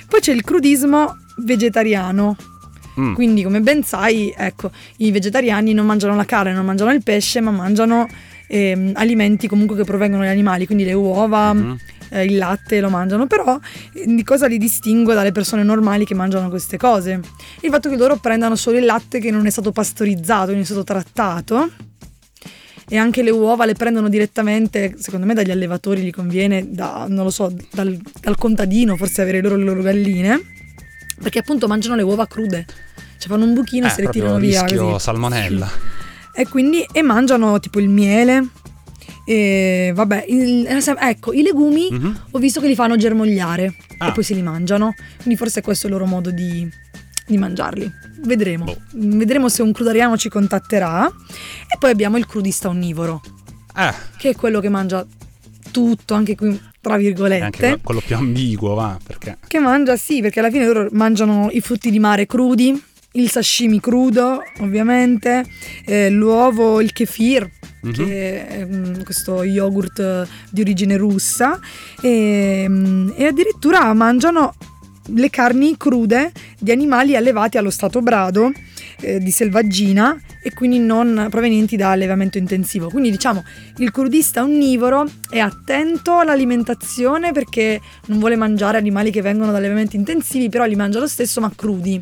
poi 0.06 0.20
c'è 0.20 0.32
il 0.34 0.42
crudismo 0.44 1.16
vegetariano 1.38 2.36
Mm, 3.00 3.14
quindi, 3.14 3.42
come 3.42 3.60
ben 3.60 3.82
sai, 3.84 4.34
ecco, 4.36 4.70
i 4.98 5.10
vegetariani 5.10 5.72
non 5.72 5.86
mangiano 5.86 6.16
la 6.16 6.24
carne, 6.24 6.52
non 6.52 6.64
mangiano 6.64 6.92
il 6.92 7.02
pesce, 7.02 7.40
ma 7.40 7.50
mangiano 7.50 8.08
ehm, 8.48 8.92
alimenti 8.94 9.46
comunque 9.46 9.76
che 9.76 9.84
provengono 9.84 10.22
dagli 10.22 10.32
animali, 10.32 10.66
quindi 10.66 10.84
le 10.84 10.94
uova, 10.94 11.52
mhm. 11.52 11.78
eh, 12.10 12.24
il 12.24 12.36
latte 12.36 12.80
lo 12.80 12.90
mangiano, 12.90 13.26
però 13.26 13.58
eh, 13.94 14.04
di 14.06 14.24
cosa 14.24 14.46
li 14.46 14.58
distingue 14.58 15.14
dalle 15.14 15.32
persone 15.32 15.62
normali 15.62 16.04
che 16.04 16.14
mangiano 16.14 16.48
queste 16.48 16.76
cose? 16.76 17.20
Il 17.60 17.70
fatto 17.70 17.88
che 17.88 17.96
loro 17.96 18.16
prendano 18.16 18.56
solo 18.56 18.78
il 18.78 18.84
latte 18.84 19.20
che 19.20 19.30
non 19.30 19.46
è 19.46 19.50
stato 19.50 19.70
pastorizzato, 19.70 20.50
non 20.50 20.60
è 20.60 20.64
stato 20.64 20.84
trattato. 20.84 21.70
E 22.90 22.96
anche 22.96 23.22
le 23.22 23.28
uova 23.28 23.66
le 23.66 23.74
prendono 23.74 24.08
direttamente, 24.08 24.94
secondo 24.96 25.26
me 25.26 25.34
dagli 25.34 25.50
allevatori 25.50 26.00
gli 26.00 26.10
conviene, 26.10 26.68
da, 26.70 27.04
non 27.06 27.24
lo 27.24 27.30
so, 27.30 27.54
dal, 27.70 27.94
dal 28.18 28.38
contadino, 28.38 28.96
forse 28.96 29.20
avere 29.20 29.42
loro 29.42 29.56
le 29.56 29.64
loro 29.64 29.82
galline, 29.82 30.40
perché 31.20 31.40
appunto 31.40 31.68
mangiano 31.68 31.96
le 31.96 32.02
uova 32.02 32.26
crude. 32.26 32.64
Cioè 33.18 33.28
fanno 33.28 33.44
un 33.44 33.54
buchino 33.54 33.86
e 33.86 33.88
Eh, 33.88 33.92
se 33.92 34.02
le 34.02 34.08
tirano 34.10 34.38
via. 34.38 34.62
rischio 34.62 34.86
così. 34.90 35.04
salmonella. 35.04 35.70
E 36.32 36.46
quindi 36.46 36.86
e 36.92 37.02
mangiano 37.02 37.58
tipo 37.60 37.80
il 37.80 37.88
miele. 37.88 38.48
E 39.24 39.92
vabbè, 39.94 40.24
il- 40.28 40.66
ecco, 41.00 41.32
i 41.32 41.42
legumi 41.42 41.88
Mhm. 41.90 42.20
ho 42.30 42.38
visto 42.38 42.60
che 42.60 42.68
li 42.68 42.74
fanno 42.74 42.96
germogliare 42.96 43.74
Ah. 43.98 44.08
e 44.08 44.12
poi 44.12 44.22
se 44.24 44.34
li 44.34 44.42
mangiano. 44.42 44.94
Quindi 45.18 45.36
forse 45.36 45.60
questo 45.60 45.86
è 45.86 45.90
il 45.90 45.96
loro 45.96 46.06
modo 46.08 46.30
di, 46.30 46.66
di 47.26 47.36
mangiarli. 47.36 47.90
Vedremo. 48.24 48.64
Boh. 48.64 48.76
Vedremo 48.92 49.48
se 49.48 49.62
un 49.62 49.72
crudariano 49.72 50.16
ci 50.16 50.28
contatterà. 50.28 51.06
E 51.06 51.76
poi 51.78 51.90
abbiamo 51.90 52.16
il 52.16 52.26
crudista 52.26 52.68
onnivoro, 52.68 53.20
Eh, 53.76 53.92
che 54.16 54.30
è 54.30 54.34
quello 54.34 54.60
che 54.60 54.68
mangia 54.70 55.04
tutto, 55.70 56.14
anche 56.14 56.34
qui 56.34 56.58
tra 56.80 56.96
virgolette. 56.96 57.44
anche 57.44 57.58
que- 57.58 57.80
quello 57.82 58.00
più 58.04 58.16
ambiguo, 58.16 58.74
va, 58.74 58.98
perché 59.04 59.36
Che 59.46 59.58
mangia, 59.58 59.96
sì, 59.96 60.22
perché 60.22 60.38
alla 60.38 60.50
fine 60.50 60.64
loro 60.64 60.88
mangiano 60.92 61.48
i 61.52 61.60
frutti 61.60 61.90
di 61.90 61.98
mare 61.98 62.24
crudi, 62.26 62.82
il 63.12 63.30
sashimi 63.30 63.80
crudo, 63.80 64.42
ovviamente, 64.60 65.44
eh, 65.86 66.10
l'uovo, 66.10 66.80
il 66.80 66.92
kefir, 66.92 67.48
Mhm. 67.80 67.92
che 67.92 68.46
è 68.48 68.64
mm, 68.66 69.02
questo 69.02 69.44
yogurt 69.44 69.98
eh, 70.00 70.26
di 70.50 70.60
origine 70.60 70.96
russa, 70.96 71.58
e, 72.00 72.66
mm, 72.68 73.10
e 73.16 73.26
addirittura 73.26 73.92
mangiano 73.94 74.54
le 75.14 75.30
carni 75.30 75.76
crude 75.76 76.32
di 76.58 76.70
animali 76.70 77.16
allevati 77.16 77.56
allo 77.56 77.70
stato 77.70 78.02
brado 78.02 78.52
eh, 79.00 79.18
di 79.20 79.30
selvaggina 79.30 80.20
e 80.42 80.52
quindi 80.52 80.78
non 80.78 81.28
provenienti 81.30 81.76
da 81.76 81.90
allevamento 81.92 82.36
intensivo. 82.36 82.90
Quindi 82.90 83.10
diciamo 83.10 83.42
il 83.78 83.90
crudista 83.90 84.42
onnivoro 84.42 85.06
è 85.30 85.38
attento 85.38 86.18
all'alimentazione 86.18 87.32
perché 87.32 87.80
non 88.06 88.18
vuole 88.18 88.36
mangiare 88.36 88.76
animali 88.76 89.10
che 89.10 89.22
vengono 89.22 89.50
da 89.52 89.58
allevamenti 89.58 89.96
intensivi, 89.96 90.48
però 90.48 90.64
li 90.66 90.76
mangia 90.76 90.98
lo 90.98 91.08
stesso 91.08 91.40
ma 91.40 91.50
crudi. 91.54 92.00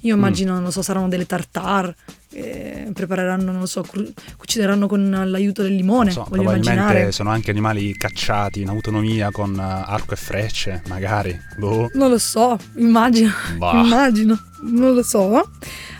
Io 0.00 0.14
immagino, 0.14 0.54
non 0.54 0.62
lo 0.62 0.70
so, 0.70 0.80
saranno 0.82 1.08
delle 1.08 1.26
tartare, 1.26 1.94
eh, 2.32 2.90
prepareranno, 2.94 3.50
non 3.52 3.60
lo 3.60 3.66
so, 3.66 3.82
cru- 3.82 4.10
cucineranno 4.36 4.86
con 4.86 5.10
l'aiuto 5.26 5.62
del 5.62 5.74
limone, 5.74 6.04
Non 6.06 6.12
so, 6.12 6.22
probabilmente 6.30 6.70
immaginare. 6.72 7.12
sono 7.12 7.30
anche 7.30 7.50
animali 7.50 7.94
cacciati 7.96 8.62
in 8.62 8.68
autonomia 8.68 9.30
con 9.30 9.54
eh, 9.54 9.60
arco 9.62 10.14
e 10.14 10.16
frecce, 10.16 10.82
magari. 10.88 11.38
Boh. 11.58 11.90
Non 11.94 12.08
lo 12.08 12.18
so, 12.18 12.58
immagino, 12.76 13.30
Bah. 13.58 13.82
immagino, 13.84 14.38
non 14.62 14.94
lo 14.94 15.02
so. 15.02 15.50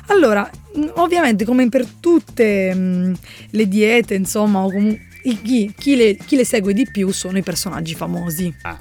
Allora, 0.06 0.48
ovviamente 0.94 1.44
come 1.44 1.68
per 1.68 1.84
tutte 1.86 2.74
mh, 2.74 3.14
le 3.50 3.68
diete, 3.68 4.14
insomma, 4.14 4.60
o 4.60 4.70
comu- 4.70 4.98
i- 5.24 5.42
chi, 5.42 5.74
chi 5.76 5.94
le, 5.96 6.16
chi 6.16 6.36
le 6.36 6.44
segue 6.46 6.72
di 6.72 6.88
più 6.90 7.10
sono 7.12 7.36
i 7.36 7.42
personaggi 7.42 7.94
famosi. 7.94 8.52
Ah, 8.62 8.78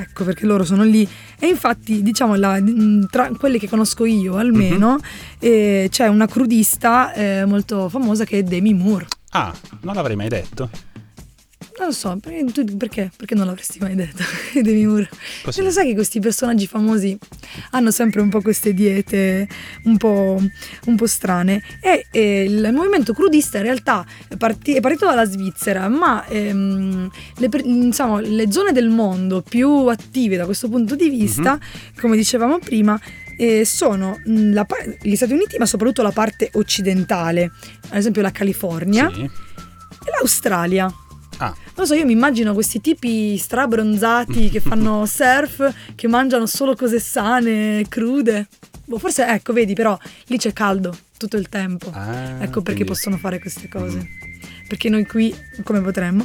Ecco, 0.00 0.24
perché 0.24 0.46
loro 0.46 0.64
sono 0.64 0.82
lì. 0.82 1.06
E 1.38 1.46
infatti, 1.46 2.02
diciamo, 2.02 2.34
la- 2.36 2.60
mh, 2.60 3.08
tra 3.10 3.30
quelle 3.38 3.58
che 3.58 3.68
conosco 3.68 4.04
io 4.06 4.36
almeno, 4.36 4.98
eh, 5.38 5.88
c'è 5.90 6.06
una 6.08 6.26
crudista 6.26 7.12
eh, 7.12 7.44
molto 7.44 7.88
famosa 7.88 8.24
che 8.24 8.38
è 8.38 8.42
Demi 8.42 8.72
Moore. 8.74 9.06
Ah, 9.32 9.52
non 9.82 9.94
l'avrei 9.94 10.16
mai 10.16 10.28
detto. 10.28 10.70
Non 11.80 11.88
lo 11.88 11.94
so, 11.94 12.18
perché, 12.20 12.44
tu- 12.52 12.76
perché? 12.76 13.10
Perché 13.16 13.34
non 13.34 13.46
l'avresti 13.46 13.78
mai 13.80 13.94
detto, 13.94 14.22
Demi 14.60 14.84
Moore? 14.84 15.08
Così. 15.42 15.60
E 15.60 15.62
lo 15.62 15.70
sai 15.70 15.86
che 15.86 15.94
questi 15.94 16.20
personaggi 16.20 16.66
famosi 16.66 17.16
hanno 17.70 17.90
sempre 17.90 18.20
un 18.20 18.28
po' 18.28 18.42
queste 18.42 18.74
diete 18.74 19.48
un 19.84 19.96
po', 19.96 20.38
un 20.84 20.96
po' 20.96 21.06
strane. 21.06 21.62
E, 21.80 22.04
e 22.10 22.42
il 22.44 22.68
movimento 22.74 23.14
crudista 23.14 23.56
in 23.56 23.62
realtà 23.62 24.04
è, 24.28 24.36
parti- 24.36 24.74
è 24.74 24.80
partito 24.80 25.06
dalla 25.06 25.24
Svizzera, 25.24 25.88
ma 25.88 26.26
ehm, 26.26 27.10
le, 27.38 27.48
insomma, 27.64 28.20
le 28.20 28.52
zone 28.52 28.72
del 28.72 28.90
mondo 28.90 29.40
più 29.40 29.86
attive 29.86 30.36
da 30.36 30.44
questo 30.44 30.68
punto 30.68 30.94
di 30.94 31.08
vista, 31.08 31.58
come 31.98 32.14
dicevamo 32.14 32.58
prima, 32.58 33.00
eh, 33.38 33.64
sono 33.64 34.20
mh, 34.22 34.52
la 34.52 34.66
gli 35.00 35.16
Stati 35.16 35.32
Uniti, 35.32 35.56
ma 35.56 35.64
soprattutto 35.64 36.02
la 36.02 36.12
parte 36.12 36.50
occidentale, 36.52 37.50
ad 37.88 37.96
esempio 37.96 38.20
la 38.20 38.32
California 38.32 39.10
Sì. 39.10 39.22
e 39.22 40.10
l'Australia. 40.18 40.92
Ah, 41.42 41.46
Non 41.46 41.74
lo 41.74 41.84
so, 41.86 41.94
io 41.94 42.04
mi 42.04 42.12
immagino 42.12 42.52
questi 42.52 42.80
tipi 42.80 43.36
strabronzati 43.38 44.50
che 44.50 44.60
fanno 44.60 45.04
surf, 45.08 45.74
che 45.94 46.06
mangiano 46.08 46.46
solo 46.46 46.74
cose 46.74 47.00
sane, 47.00 47.84
crude. 47.88 48.46
Boh, 48.84 48.98
forse, 48.98 49.26
ecco, 49.26 49.52
vedi, 49.52 49.74
però 49.74 49.96
lì 50.26 50.36
c'è 50.36 50.52
caldo 50.52 50.94
tutto 51.16 51.36
il 51.36 51.48
tempo. 51.48 51.90
ah, 51.94 52.42
ecco 52.42 52.60
perché 52.60 52.84
quindi- 52.84 52.84
possono 52.84 53.16
fare 53.16 53.38
queste 53.38 53.68
cose. 53.68 54.06
Perché 54.68 54.88
noi 54.88 55.04
qui, 55.06 55.34
come 55.64 55.80
potremmo, 55.80 56.24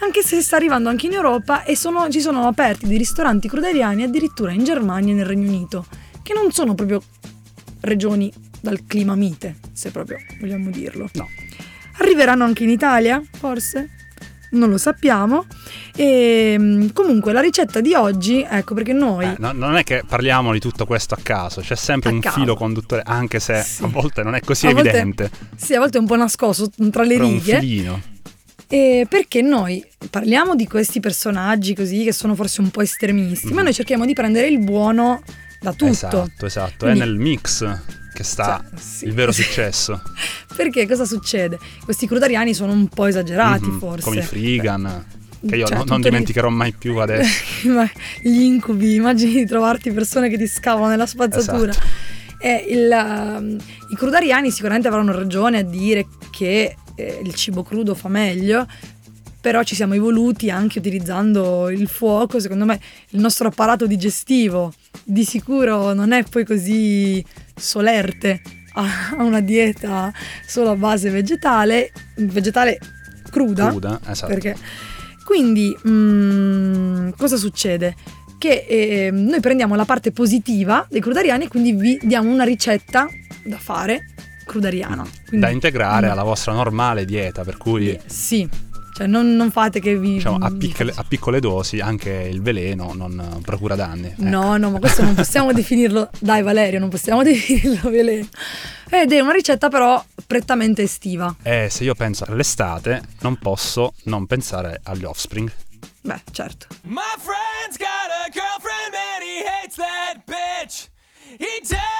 anche 0.00 0.22
se 0.22 0.40
sta 0.42 0.56
arrivando 0.56 0.88
anche 0.88 1.06
in 1.06 1.12
Europa 1.12 1.64
e 1.64 1.74
sono- 1.76 2.08
ci 2.10 2.20
sono 2.20 2.46
aperti 2.46 2.86
dei 2.86 2.98
ristoranti 2.98 3.48
cruderiani 3.48 4.02
addirittura 4.02 4.52
in 4.52 4.64
Germania 4.64 5.12
e 5.12 5.16
nel 5.16 5.24
Regno 5.26 5.48
Unito, 5.48 5.86
che 6.22 6.34
non 6.34 6.50
sono 6.52 6.74
proprio 6.74 7.02
regioni 7.80 8.32
dal 8.60 8.80
clima 8.86 9.14
mite, 9.14 9.56
se 9.72 9.90
proprio 9.90 10.18
vogliamo 10.40 10.70
dirlo. 10.70 11.08
No. 11.14 11.28
Arriveranno 11.98 12.44
anche 12.44 12.64
in 12.64 12.70
Italia, 12.70 13.22
forse? 13.38 13.90
Non 14.50 14.70
lo 14.70 14.78
sappiamo. 14.78 15.44
E 15.94 16.56
mm, 16.58 16.88
comunque 16.94 17.32
la 17.32 17.40
ricetta 17.40 17.80
di 17.80 17.94
oggi, 17.94 18.46
ecco 18.48 18.74
perché 18.74 18.92
noi 18.92 19.24
Eh, 19.26 19.34
no- 19.38 19.52
non 19.52 19.76
è 19.76 19.84
che 19.84 20.02
parliamo 20.06 20.52
di 20.52 20.58
tutto 20.60 20.86
questo 20.86 21.14
a 21.14 21.18
caso, 21.22 21.60
c'è 21.60 21.74
sempre 21.76 22.10
A 22.10 22.12
un 22.12 22.20
caso. 22.20 22.38
filo 22.40 22.54
conduttore, 22.56 23.02
anche 23.04 23.40
se 23.40 23.62
Sì. 23.62 23.82
a 23.84 23.86
volte 23.88 24.22
non 24.22 24.34
è 24.34 24.40
così 24.40 24.66
A 24.66 24.72
volte- 24.72 24.88
evidente. 24.88 25.30
sì, 25.56 25.74
a 25.74 25.78
volte 25.80 25.98
è 25.98 26.00
un 26.00 26.06
po' 26.06 26.16
nascosto 26.16 26.70
tra 26.90 27.02
le 27.02 27.14
Però 27.16 27.26
un 27.26 27.32
righe. 27.34 27.58
filino. 27.58 28.00
E 28.70 29.06
perché 29.08 29.40
noi 29.42 29.84
parliamo 30.10 30.54
di 30.54 30.66
questi 30.66 31.00
personaggi 31.00 31.74
così 31.74 32.04
che 32.04 32.12
sono 32.12 32.34
forse 32.34 32.60
un 32.60 32.70
po' 32.70 32.82
estremisti, 32.82 33.48
ma 33.48 33.56
Mhm. 33.58 33.62
noi 33.64 33.72
cerchiamo 33.74 34.04
di 34.06 34.12
prendere 34.12 34.46
il 34.48 34.58
buono 34.58 35.22
da 35.60 35.72
tutto. 35.72 35.86
Esatto, 35.90 36.46
esatto. 36.46 36.84
Quindi- 36.86 37.00
È 37.00 37.04
nel 37.04 37.16
mix 37.16 37.64
che 38.18 38.24
sta 38.24 38.60
Cioè, 38.68 38.80
sì. 38.80 39.04
il 39.04 39.12
vero 39.14 39.30
successo. 39.30 40.02
Perché 40.56 40.88
cosa 40.88 41.04
succede? 41.04 41.56
Questi 41.84 42.08
crudariani 42.08 42.52
sono 42.52 42.72
un 42.72 42.88
po' 42.88 43.06
esagerati, 43.06 43.66
Mhm, 43.66 43.78
forse. 43.78 44.02
Come 44.02 44.18
i 44.18 44.22
Frigan, 44.22 45.06
che 45.46 45.54
io 45.54 45.66
Cioè, 45.66 45.84
non 45.84 45.98
lì- 45.98 46.02
dimenticherò 46.02 46.48
mai 46.48 46.72
più 46.72 46.96
adesso. 46.96 47.68
Ma 47.70 47.88
gli 48.20 48.40
incubi, 48.40 48.96
immagini 48.96 49.34
di 49.34 49.46
trovarti 49.46 49.92
persone 49.92 50.28
che 50.28 50.36
ti 50.36 50.48
scavano 50.48 50.88
nella 50.88 51.06
spazzatura. 51.06 51.70
Esatto. 51.70 51.86
E 52.40 52.64
il, 52.70 52.90
um, 52.92 53.56
I 53.90 53.94
crudariani 53.94 54.50
sicuramente 54.50 54.88
avranno 54.88 55.12
ragione 55.12 55.58
a 55.58 55.62
dire 55.62 56.06
che 56.30 56.74
eh, 56.96 57.20
il 57.22 57.34
cibo 57.34 57.62
crudo 57.62 57.94
fa 57.94 58.08
meglio, 58.08 58.66
però 59.40 59.62
ci 59.62 59.76
siamo 59.76 59.94
evoluti 59.94 60.50
anche 60.50 60.80
utilizzando 60.80 61.68
il 61.70 61.86
fuoco. 61.88 62.40
Secondo 62.40 62.64
me 62.64 62.80
il 63.10 63.20
nostro 63.20 63.46
apparato 63.46 63.86
digestivo 63.86 64.72
di 65.04 65.24
sicuro 65.24 65.92
non 65.94 66.10
è 66.12 66.24
poi 66.24 66.44
così 66.44 67.24
solerte 67.58 68.40
a 68.74 69.22
una 69.22 69.40
dieta 69.40 70.12
solo 70.46 70.70
a 70.70 70.76
base 70.76 71.10
vegetale, 71.10 71.92
vegetale 72.16 72.78
cruda. 73.30 73.68
Cruda, 73.68 74.00
esatto. 74.08 74.32
Perché 74.32 74.56
quindi 75.24 75.76
mm, 75.86 77.10
cosa 77.16 77.36
succede? 77.36 77.94
Che 78.38 78.66
eh, 78.68 79.10
noi 79.10 79.40
prendiamo 79.40 79.74
la 79.74 79.84
parte 79.84 80.12
positiva 80.12 80.86
dei 80.88 81.00
crudariani 81.00 81.44
e 81.44 81.48
quindi 81.48 81.72
vi 81.72 81.98
diamo 82.02 82.32
una 82.32 82.44
ricetta 82.44 83.08
da 83.42 83.58
fare 83.58 84.06
crudariana. 84.46 85.06
Quindi- 85.26 85.44
da 85.46 85.52
integrare 85.52 86.06
no. 86.06 86.12
alla 86.12 86.22
vostra 86.22 86.52
normale 86.52 87.04
dieta, 87.04 87.44
per 87.44 87.56
cui 87.56 87.98
Sì, 88.06 88.48
cioè 88.92 89.06
non, 89.06 89.36
non 89.36 89.50
fate 89.50 89.80
che 89.80 89.96
vi... 89.96 90.14
diciamo, 90.14 90.36
a, 90.40 90.50
piccole, 90.50 90.92
a 90.94 91.04
piccole 91.06 91.40
dosi 91.40 91.80
anche 91.80 92.10
il 92.10 92.42
veleno 92.42 92.92
non 92.94 93.18
eh, 93.18 93.40
procura 93.42 93.74
danni. 93.74 94.08
Ecco. 94.08 94.22
No, 94.24 94.56
no, 94.56 94.70
ma 94.70 94.78
questo 94.78 95.02
non 95.02 95.14
possiamo 95.14 95.52
definirlo. 95.54 96.10
Dai, 96.18 96.42
Valerio, 96.42 96.78
non 96.78 96.88
possiamo 96.88 97.22
definirlo 97.24 97.90
veleno. 97.90 98.28
Ed 98.90 99.12
è 99.12 99.20
una 99.20 99.32
ricetta 99.32 99.68
però 99.68 100.02
prettamente 100.26 100.82
estiva. 100.82 101.34
E 101.42 101.68
se 101.70 101.84
io 101.84 101.94
penso 101.94 102.24
all'estate, 102.26 103.02
non 103.20 103.36
posso 103.36 103.94
non 104.04 104.26
pensare 104.26 104.80
agli 104.84 105.04
offspring. 105.04 105.50
Beh, 106.02 106.22
certo. 106.30 106.66
My 106.84 107.02
friend's 107.18 107.76
got 107.76 108.08
a 108.26 108.30
girlfriend 108.30 108.94
and 108.94 109.22
he 109.22 109.44
hates 109.44 109.76
that 109.76 110.24
bitch. 110.26 110.88
He 111.38 111.60
tells 111.62 111.97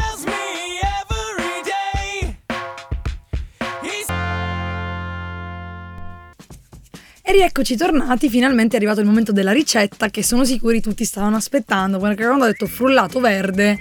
E 7.28 7.32
rieccoci 7.32 7.76
tornati, 7.76 8.30
finalmente 8.30 8.72
è 8.72 8.78
arrivato 8.78 9.00
il 9.00 9.06
momento 9.06 9.32
della 9.32 9.52
ricetta 9.52 10.08
che 10.08 10.22
sono 10.22 10.46
sicuri 10.46 10.80
tutti 10.80 11.04
stavano 11.04 11.36
aspettando, 11.36 11.98
perché 11.98 12.24
quando 12.24 12.44
ho 12.44 12.46
detto 12.46 12.64
frullato 12.64 13.20
verde 13.20 13.78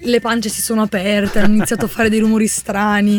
le 0.00 0.20
pance 0.20 0.50
si 0.50 0.60
sono 0.60 0.82
aperte, 0.82 1.38
hanno 1.38 1.54
iniziato 1.54 1.86
a 1.86 1.88
fare 1.88 2.10
dei 2.10 2.18
rumori 2.18 2.46
strani. 2.46 3.14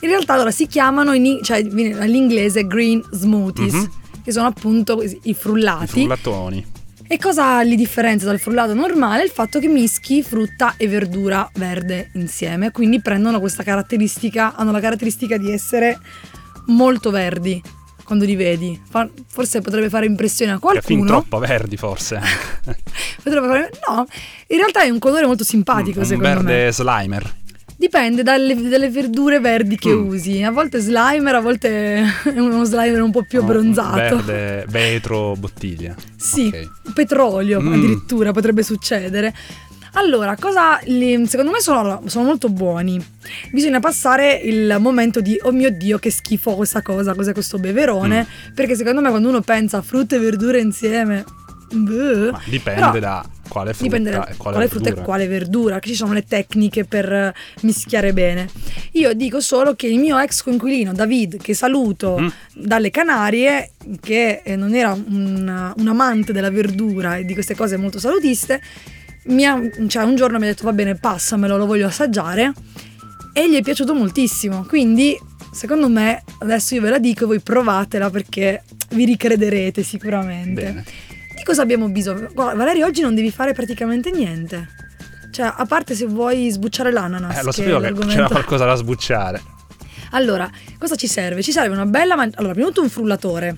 In 0.00 0.08
realtà 0.08 0.32
allora 0.32 0.50
si 0.50 0.66
chiamano 0.66 1.12
in- 1.12 1.38
cioè, 1.44 1.58
all'inglese 1.58 2.66
green 2.66 3.00
smoothies, 3.12 3.72
Mhm. 3.72 3.90
che 4.24 4.32
sono 4.32 4.48
appunto 4.48 5.00
i 5.00 5.16
I 5.22 5.34
frullati. 5.34 5.86
frullatoni. 5.86 6.66
E 7.06 7.16
cosa 7.16 7.60
li 7.62 7.76
differenzia 7.76 8.26
dal 8.26 8.40
frullato 8.40 8.74
normale? 8.74 9.22
Il 9.22 9.30
fatto 9.30 9.60
che 9.60 9.68
mischi 9.68 10.24
frutta 10.24 10.74
e 10.76 10.88
verdura 10.88 11.48
verde 11.54 12.10
insieme, 12.14 12.72
quindi 12.72 13.00
prendono 13.00 13.38
questa 13.38 13.62
caratteristica, 13.62 14.56
hanno 14.56 14.72
la 14.72 14.80
caratteristica 14.80 15.36
di 15.36 15.52
essere 15.52 16.00
molto 16.66 17.10
verdi 17.12 17.62
quando 18.04 18.24
li 18.24 18.36
vedi. 18.36 18.80
Fa- 18.88 19.08
forse 19.26 19.60
potrebbe 19.60 19.88
fare 19.88 20.06
impressione 20.06 20.52
a 20.52 20.58
Che 20.60 20.80
fin 20.82 20.98
qualcuno. 20.98 21.06
troppo 21.06 21.38
verdi 21.38 21.76
forse. 21.76 22.20
Potrebbe 23.22 23.46
fare- 23.46 23.70
no, 23.88 24.06
in 24.48 24.56
realtà 24.56 24.82
è 24.82 24.90
un 24.90 24.98
colore 24.98 25.26
molto 25.26 25.44
simpatico 25.44 26.00
un 26.00 26.04
secondo 26.04 26.28
me. 26.28 26.34
verde 26.34 26.72
slimer. 26.72 27.34
Dipende 27.76 28.22
dalle, 28.22 28.54
dalle 28.68 28.88
verdure 28.88 29.40
verdi 29.40 29.76
che 29.76 29.92
Mm. 29.92 30.06
usi. 30.06 30.42
A 30.42 30.50
volte 30.52 30.78
slimer, 30.78 31.34
a 31.34 31.40
volte 31.40 32.02
è 32.24 32.38
uno 32.38 32.64
slimer 32.64 33.02
un 33.02 33.10
po' 33.10 33.24
più 33.28 33.40
abbronzato. 33.40 34.22
Verde, 34.24 34.64
vetro, 34.68 35.34
bottiglia. 35.36 35.94
Sì, 36.16 36.46
Ok. 36.46 36.92
petrolio 36.94 37.60
Mm. 37.60 37.72
addirittura 37.72 38.30
potrebbe 38.32 38.62
succedere. 38.62 39.34
Allora, 39.96 40.36
cosa 40.36 40.78
secondo 40.80 41.50
me 41.52 41.60
sono, 41.60 42.02
sono 42.06 42.24
molto 42.24 42.48
buoni. 42.48 43.04
Bisogna 43.52 43.78
passare 43.80 44.34
il 44.34 44.76
momento 44.80 45.20
di 45.20 45.38
oh 45.42 45.52
mio 45.52 45.70
dio, 45.70 45.98
che 45.98 46.10
schifo 46.10 46.54
questa 46.56 46.82
cosa, 46.82 47.14
cos'è 47.14 47.32
questo 47.32 47.58
beverone? 47.58 48.26
Mm. 48.50 48.54
Perché 48.54 48.74
secondo 48.74 49.00
me 49.00 49.10
quando 49.10 49.28
uno 49.28 49.40
pensa 49.40 49.78
a 49.78 49.82
frutta 49.82 50.16
e 50.16 50.18
verdure 50.18 50.60
insieme, 50.60 51.24
bleh. 51.70 52.30
Ma 52.32 52.40
dipende 52.44 52.80
Però- 52.80 52.98
da 52.98 53.24
Quale 53.46 53.74
frutta 53.74 53.84
Dipende 53.96 54.10
da 54.10 54.26
e 54.26 54.36
quale, 54.36 54.56
quale 54.56 54.68
frutta 54.68 54.84
e 54.84 54.92
verdura. 54.94 55.04
quale 55.04 55.26
verdura, 55.28 55.78
che 55.78 55.88
ci 55.88 55.94
sono 55.94 56.12
le 56.14 56.24
tecniche 56.24 56.86
per 56.86 57.12
eh, 57.12 57.34
mischiare 57.60 58.12
bene. 58.14 58.48
Io 58.92 59.12
dico 59.12 59.38
solo 59.40 59.74
che 59.74 59.86
il 59.86 59.98
mio 60.00 60.18
ex 60.18 60.42
coinquilino 60.42 60.92
David, 60.94 61.36
che 61.40 61.52
saluto 61.54 62.16
Mhm. 62.18 62.32
dalle 62.54 62.90
Canarie, 62.90 63.72
che 64.00 64.40
eh, 64.42 64.56
non 64.56 64.74
era 64.74 64.92
un, 64.92 65.72
un 65.76 65.86
amante 65.88 66.32
della 66.32 66.50
verdura 66.50 67.18
e 67.18 67.24
di 67.26 67.34
queste 67.34 67.54
cose 67.54 67.76
molto 67.76 67.98
salutiste, 68.00 68.60
ha- 69.44 69.60
cioè, 69.86 70.04
un 70.04 70.14
giorno 70.16 70.38
mi 70.38 70.44
ha 70.44 70.48
detto 70.48 70.64
va 70.64 70.72
bene, 70.72 70.94
passamelo, 70.96 71.56
lo 71.56 71.66
voglio 71.66 71.86
assaggiare 71.86 72.52
e 73.32 73.48
gli 73.50 73.54
è 73.56 73.62
piaciuto 73.62 73.94
moltissimo. 73.94 74.64
Quindi, 74.64 75.18
secondo 75.52 75.88
me, 75.88 76.22
adesso 76.40 76.74
io 76.74 76.80
ve 76.82 76.90
la 76.90 76.98
dico 76.98 77.24
e 77.24 77.26
voi 77.26 77.40
provatela 77.40 78.10
perché 78.10 78.62
vi 78.90 79.04
ricrederete 79.04 79.82
sicuramente. 79.82 80.62
Bene. 80.62 80.84
Di 81.36 81.42
cosa 81.42 81.62
abbiamo 81.62 81.88
bisogno? 81.88 82.28
Guarda, 82.32 82.54
Valerio, 82.54 82.86
oggi 82.86 83.00
non 83.00 83.14
devi 83.14 83.30
fare 83.30 83.52
praticamente 83.52 84.10
niente. 84.10 84.68
Cioè, 85.32 85.52
a 85.56 85.66
parte 85.66 85.94
se 85.96 86.06
vuoi 86.06 86.48
sbucciare 86.50 86.92
l'ananas. 86.92 87.36
Eh, 87.38 87.42
lo 87.42 87.50
sapevo 87.50 87.80
che 87.80 87.92
c'era 88.06 88.28
qualcosa 88.28 88.64
da 88.66 88.74
sbucciare. 88.76 89.42
Allora, 90.10 90.48
cosa 90.78 90.94
ci 90.94 91.08
serve? 91.08 91.42
Ci 91.42 91.50
serve 91.50 91.74
una 91.74 91.86
bella 91.86 92.14
man- 92.14 92.30
Allora, 92.36 92.52
prima 92.52 92.68
di 92.68 92.72
tutto 92.72 92.86
un 92.86 92.90
frullatore. 92.92 93.56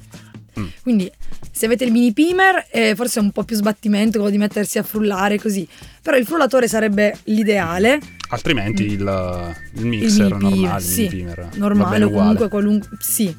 Mm. 0.58 0.66
Quindi, 0.82 1.10
se 1.50 1.66
avete 1.66 1.84
il 1.84 1.92
mini 1.92 2.12
pimer, 2.12 2.66
eh, 2.70 2.94
forse 2.94 3.20
è 3.20 3.22
un 3.22 3.30
po' 3.30 3.44
più 3.44 3.56
sbattimento 3.56 4.18
quello 4.18 4.30
di 4.30 4.38
mettersi 4.38 4.78
a 4.78 4.82
frullare 4.82 5.38
così. 5.38 5.66
Però 6.02 6.16
il 6.16 6.24
frullatore 6.24 6.68
sarebbe 6.68 7.18
l'ideale. 7.24 7.98
Altrimenti 8.30 8.84
il, 8.84 8.92
il 8.92 9.80
Il 9.80 9.86
mixer 9.86 10.34
mini 10.34 10.38
pimer, 10.38 10.60
normale, 10.60 10.80
il 10.82 10.84
sì, 10.88 11.00
mini 11.02 11.08
pimer, 11.10 11.48
normale 11.56 12.04
o 12.04 12.10
comunque 12.10 12.48
qualunque. 12.48 12.88
Sì. 13.00 13.34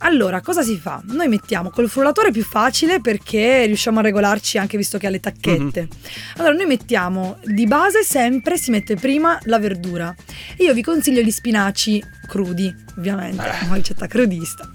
Allora, 0.00 0.42
cosa 0.42 0.62
si 0.62 0.76
fa? 0.76 1.00
Noi 1.06 1.26
mettiamo 1.26 1.70
col 1.70 1.88
frullatore 1.88 2.30
più 2.30 2.44
facile 2.44 3.00
perché 3.00 3.64
riusciamo 3.64 4.00
a 4.00 4.02
regolarci 4.02 4.58
anche 4.58 4.76
visto 4.76 4.98
che 4.98 5.06
ha 5.06 5.10
le 5.10 5.20
tacchette. 5.20 5.80
Mhm. 5.82 5.88
Allora, 6.36 6.52
noi 6.54 6.66
mettiamo 6.66 7.38
di 7.44 7.66
base 7.66 8.02
sempre 8.02 8.58
si 8.58 8.70
mette 8.70 8.94
prima 8.96 9.38
la 9.44 9.58
verdura. 9.58 10.14
Io 10.58 10.74
vi 10.74 10.82
consiglio 10.82 11.22
gli 11.22 11.30
spinaci 11.30 12.02
crudi, 12.28 12.72
ovviamente, 12.98 13.42
Eh. 13.42 13.64
una 13.64 13.76
ricetta 13.76 14.06
crudista, 14.06 14.70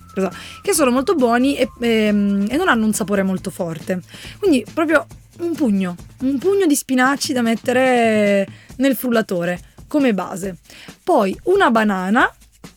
che 0.61 0.73
sono 0.73 0.91
molto 0.91 1.15
buoni 1.15 1.55
e, 1.55 1.69
ehm, 1.79 2.47
e 2.49 2.57
non 2.57 2.67
hanno 2.67 2.85
un 2.85 2.93
sapore 2.93 3.23
molto 3.23 3.49
forte. 3.49 4.01
Quindi 4.39 4.65
proprio 4.73 5.05
un 5.39 5.53
pugno, 5.53 5.95
un 6.19 6.37
pugno 6.37 6.65
di 6.65 6.75
spinaci 6.75 7.33
da 7.33 7.41
mettere 7.41 8.47
nel 8.77 8.95
frullatore 8.95 9.59
come 9.87 10.13
base. 10.13 10.57
Poi 11.03 11.37
una 11.43 11.71
banana, 11.71 12.31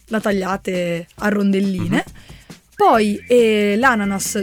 la 0.09 0.21
tagliate 0.21 1.07
a 1.17 1.29
rondelline, 1.29 2.05
poi 2.75 3.23
eh, 3.29 3.77
l'ananas, 3.77 4.43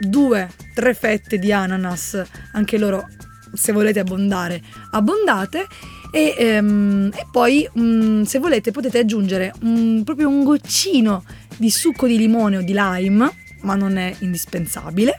due, 0.00 0.48
tre 0.74 0.94
fette 0.94 1.38
di 1.38 1.52
ananas, 1.52 2.22
anche 2.52 2.78
loro 2.78 3.06
se 3.52 3.72
volete 3.72 4.00
abbondare, 4.00 4.62
abbondate. 4.92 5.66
E, 6.10 6.34
ehm, 6.38 7.10
e 7.12 7.26
poi 7.30 7.68
mm, 7.78 8.22
se 8.22 8.38
volete 8.38 8.70
potete 8.70 9.00
aggiungere 9.00 9.52
un- 9.62 10.02
proprio 10.04 10.28
un 10.28 10.44
goccino 10.44 11.22
di 11.56 11.70
succo 11.70 12.06
di 12.06 12.16
limone 12.18 12.58
o 12.58 12.62
di 12.62 12.74
lime, 12.76 13.30
ma 13.62 13.74
non 13.74 13.96
è 13.96 14.14
indispensabile. 14.20 15.18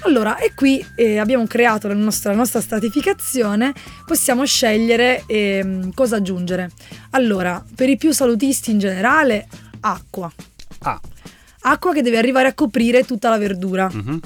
Allora, 0.00 0.36
e 0.38 0.52
qui 0.54 0.84
eh, 0.96 1.18
abbiamo 1.18 1.46
creato 1.46 1.88
la 1.88 1.94
nostra, 1.94 2.30
la 2.32 2.36
nostra 2.36 2.60
stratificazione, 2.60 3.72
possiamo 4.04 4.44
scegliere 4.44 5.22
ehm, 5.26 5.94
cosa 5.94 6.16
aggiungere. 6.16 6.70
Allora, 7.10 7.64
per 7.74 7.88
i 7.88 7.96
più 7.96 8.12
salutisti 8.12 8.70
in 8.70 8.78
generale, 8.78 9.46
acqua. 9.80 10.30
Ah, 10.80 11.00
Acqua 11.66 11.94
che 11.94 12.02
deve 12.02 12.18
arrivare 12.18 12.48
a 12.48 12.54
coprire 12.54 13.04
tutta 13.04 13.30
la 13.30 13.38
verdura. 13.38 13.88
mhm. 13.90 14.20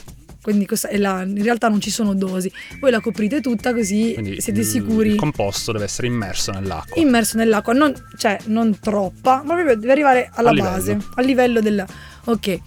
Quindi 0.49 0.65
questa 0.67 0.89
è 0.89 0.97
la- 0.97 1.25
in 1.25 1.43
realtà 1.43 1.69
non 1.69 1.79
ci 1.79 1.91
sono 1.91 2.15
dosi. 2.15 2.51
Voi 2.81 2.91
la 2.91 3.01
coprite 3.01 3.43
tutta 3.43 3.75
così 3.75 4.13
Quindi 4.15 4.41
siete 4.41 4.63
sicuri. 4.63 5.11
Il 5.11 5.17
composto 5.17 5.73
deve 5.73 5.85
essere 5.85 6.07
immerso 6.07 6.53
nell'acqua. 6.53 6.99
immerso 6.99 7.37
nell'acqua, 7.37 7.75
non, 7.75 7.93
cioè 8.17 8.39
non 8.47 8.79
troppa, 8.81 9.43
ma 9.45 9.55
proprio 9.55 9.77
deve 9.77 9.93
arrivare 9.93 10.31
alla 10.33 10.49
A 10.49 10.53
livello. 10.53 10.71
base, 10.75 10.99
al 11.17 11.25
livello 11.27 11.61
del... 11.61 11.85
Ok. 12.25 12.59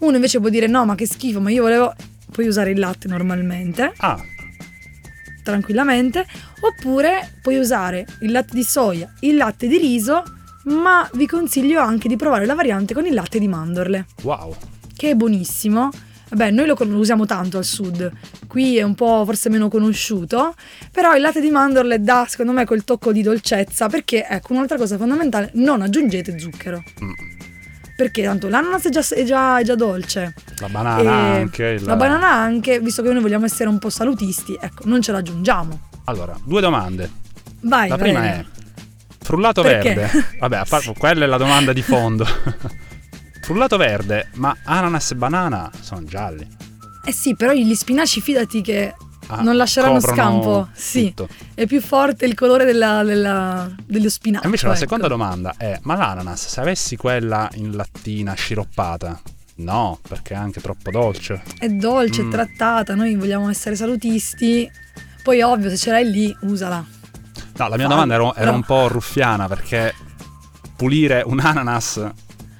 Uno 0.00 0.16
invece 0.16 0.38
può 0.38 0.50
dire 0.50 0.66
no, 0.66 0.84
ma 0.84 0.94
che 0.94 1.06
schifo, 1.06 1.40
ma 1.40 1.50
io 1.50 1.62
volevo... 1.62 1.94
Puoi 2.30 2.46
usare 2.46 2.72
il 2.72 2.78
latte 2.78 3.08
normalmente, 3.08 3.90
Ah, 3.96 4.20
tranquillamente, 5.42 6.26
oppure 6.60 7.38
puoi 7.40 7.56
usare 7.56 8.04
il 8.20 8.30
latte 8.32 8.54
di 8.54 8.62
soia, 8.62 9.10
il 9.20 9.36
latte 9.36 9.66
di 9.66 9.78
riso, 9.78 10.22
ma 10.64 11.08
vi 11.14 11.26
consiglio 11.26 11.80
anche 11.80 12.06
di 12.06 12.16
provare 12.16 12.44
la 12.44 12.54
variante 12.54 12.92
con 12.92 13.06
il 13.06 13.14
latte 13.14 13.38
di 13.38 13.48
mandorle, 13.48 14.06
wow. 14.22 14.54
che 14.94 15.10
è 15.10 15.14
buonissimo. 15.14 15.88
Vabbè, 16.30 16.50
noi 16.50 16.66
lo, 16.66 16.76
usiamo 16.78 17.24
tanto 17.24 17.56
al 17.56 17.64
sud, 17.64 18.10
qui 18.46 18.76
è 18.76 18.82
un 18.82 18.94
po' 18.94 19.22
forse 19.24 19.48
meno 19.48 19.68
conosciuto, 19.68 20.54
però 20.92 21.14
il 21.14 21.22
latte 21.22 21.40
di 21.40 21.48
mandorle 21.50 22.02
dà 22.02 22.26
secondo 22.28 22.52
me 22.52 22.66
quel 22.66 22.84
tocco 22.84 23.12
di 23.12 23.22
dolcezza 23.22 23.88
perché, 23.88 24.26
ecco, 24.28 24.52
un'altra 24.52 24.76
cosa 24.76 24.96
fondamentale, 24.98 25.50
non 25.54 25.80
aggiungete 25.80 26.38
zucchero, 26.38 26.82
Mm. 27.02 27.12
perché 27.96 28.22
tanto 28.22 28.48
l'ananas 28.48 28.84
è 28.84 28.90
già, 28.90 29.00
è 29.14 29.24
già- 29.24 29.58
è 29.58 29.64
già 29.64 29.74
dolce. 29.74 30.34
La 30.58 30.68
banana 30.68 31.10
anche. 31.12 31.64
il- 31.64 31.82
La 31.84 31.96
banana 31.96 32.30
anche, 32.30 32.78
visto 32.80 33.02
che 33.02 33.10
noi 33.12 33.22
vogliamo 33.22 33.46
essere 33.46 33.70
un 33.70 33.78
po' 33.78 33.88
salutisti, 33.90 34.56
ecco, 34.60 34.82
non 34.84 35.00
ce 35.00 35.12
l'aggiungiamo. 35.12 35.80
Allora, 36.04 36.38
due 36.44 36.60
domande. 36.60 37.10
Vai, 37.60 37.88
La 37.88 37.96
prima 37.96 38.20
Valeria. 38.20 38.40
è 38.40 38.44
frullato 39.24 39.62
Perché? 39.62 39.94
verde. 39.94 40.24
Vabbè, 40.38 40.56
a 40.58 40.64
quella 40.96 41.24
è 41.24 41.26
la 41.26 41.36
domanda 41.38 41.72
di 41.72 41.82
fondo. 41.82 42.26
frullato 43.48 43.78
verde, 43.78 44.28
ma 44.34 44.54
ananas 44.64 45.10
e 45.12 45.14
banana 45.14 45.70
sono 45.80 46.04
gialli. 46.04 46.46
Eh 47.02 47.12
sì, 47.12 47.34
però 47.34 47.52
gli 47.52 47.74
spinaci 47.74 48.20
fidati 48.20 48.60
che 48.60 48.94
Ah, 49.30 49.40
non 49.40 49.56
lasceranno 49.56 50.00
scampo. 50.00 50.68
Sì, 50.74 51.14
tutto. 51.14 51.28
è 51.54 51.66
più 51.66 51.80
forte 51.80 52.26
il 52.26 52.34
colore 52.34 52.66
della- 52.66 53.02
della- 53.02 53.70
dello 53.86 54.10
spinacio. 54.10 54.42
E 54.42 54.46
invece 54.46 54.66
la 54.66 54.72
ecco. 54.72 54.80
seconda 54.80 55.08
domanda 55.08 55.54
è: 55.56 55.78
ma 55.84 55.96
l'ananas, 55.96 56.46
se 56.46 56.60
avessi 56.60 56.96
quella 56.96 57.48
in 57.54 57.74
lattina 57.74 58.34
sciroppata? 58.34 59.18
No, 59.56 59.98
perché 60.06 60.34
è 60.34 60.36
anche 60.36 60.60
troppo 60.60 60.90
dolce. 60.90 61.42
È 61.58 61.68
dolce, 61.68 62.22
Mm. 62.22 62.28
è 62.28 62.30
trattata, 62.32 62.94
noi 62.94 63.16
vogliamo 63.16 63.48
essere 63.48 63.76
salutisti. 63.76 64.70
Poi 65.22 65.40
ovvio, 65.40 65.70
se 65.70 65.76
ce 65.78 65.90
l'hai 65.90 66.10
lì, 66.10 66.36
usala. 66.42 66.84
No, 67.56 67.68
la 67.68 67.76
mia 67.76 67.86
Fa- 67.86 67.92
domanda 67.94 68.14
era, 68.14 68.34
era 68.36 68.52
un 68.52 68.62
po' 68.62 68.88
ruffiana 68.88 69.46
perché 69.48 69.94
pulire 70.76 71.22
un 71.24 71.40
ananas 71.40 72.00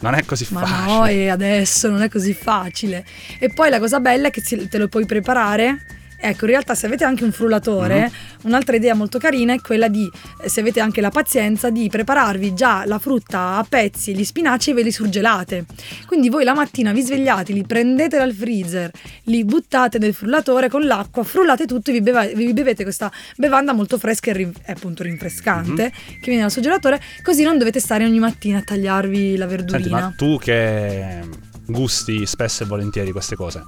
non 0.00 0.14
è 0.14 0.24
così 0.24 0.46
Ma 0.50 0.64
facile. 0.64 0.92
no, 0.92 1.06
e 1.06 1.28
adesso 1.28 1.88
non 1.88 2.02
è 2.02 2.08
così 2.08 2.32
facile. 2.34 3.04
E 3.38 3.48
poi 3.48 3.70
la 3.70 3.78
cosa 3.78 4.00
bella 4.00 4.28
è 4.28 4.30
che 4.30 4.42
te 4.42 4.78
lo 4.78 4.88
puoi 4.88 5.06
preparare. 5.06 5.78
Ecco, 6.20 6.44
in 6.46 6.50
realtà 6.50 6.74
se 6.74 6.86
avete 6.86 7.04
anche 7.04 7.22
un 7.24 7.30
frullatore, 7.32 8.00
Mhm. 8.00 8.10
un'altra 8.50 8.74
idea 8.76 8.94
molto 8.94 9.18
carina 9.18 9.52
è 9.54 9.60
quella 9.60 9.86
di, 9.88 10.10
eh, 10.42 10.48
se 10.48 10.60
avete 10.60 10.80
anche 10.80 11.00
la 11.00 11.10
pazienza, 11.10 11.70
di 11.70 11.88
prepararvi 11.88 12.54
già 12.54 12.84
la 12.86 12.98
frutta 12.98 13.56
a 13.56 13.66
pezzi, 13.68 14.14
gli 14.16 14.24
spinaci 14.24 14.70
e 14.70 14.74
ve 14.74 14.82
li 14.82 14.90
surgelate. 14.90 15.64
Quindi 16.06 16.28
voi 16.28 16.42
la 16.44 16.54
mattina 16.54 16.92
vi 16.92 17.02
svegliate, 17.02 17.52
li 17.52 17.64
prendete 17.64 18.18
dal 18.18 18.32
freezer, 18.32 18.90
li 19.24 19.44
buttate 19.44 19.98
nel 19.98 20.12
frullatore 20.12 20.68
con 20.68 20.84
l'acqua, 20.84 21.22
frullate 21.22 21.66
tutto 21.66 21.90
e 21.90 21.92
vi, 21.94 22.00
beva- 22.00 22.26
vi 22.26 22.52
bevete 22.52 22.82
questa 22.82 23.10
bevanda 23.36 23.72
molto 23.72 23.96
fresca 23.96 24.30
e 24.30 24.34
rin- 24.34 24.52
appunto 24.66 25.04
rinfrescante 25.04 25.84
Mhm. 25.84 26.18
che 26.20 26.24
viene 26.26 26.40
dal 26.42 26.50
surgelatore, 26.50 27.00
così 27.22 27.42
non 27.44 27.58
dovete 27.58 27.78
stare 27.80 28.04
ogni 28.04 28.18
mattina 28.18 28.58
a 28.58 28.62
tagliarvi 28.62 29.36
la 29.36 29.48
Senti, 29.48 29.62
verdurina. 29.62 30.00
ma 30.00 30.14
tu 30.16 30.36
che 30.38 31.20
gusti 31.66 32.26
spesso 32.26 32.64
e 32.64 32.66
volentieri 32.66 33.12
queste 33.12 33.36
cose, 33.36 33.62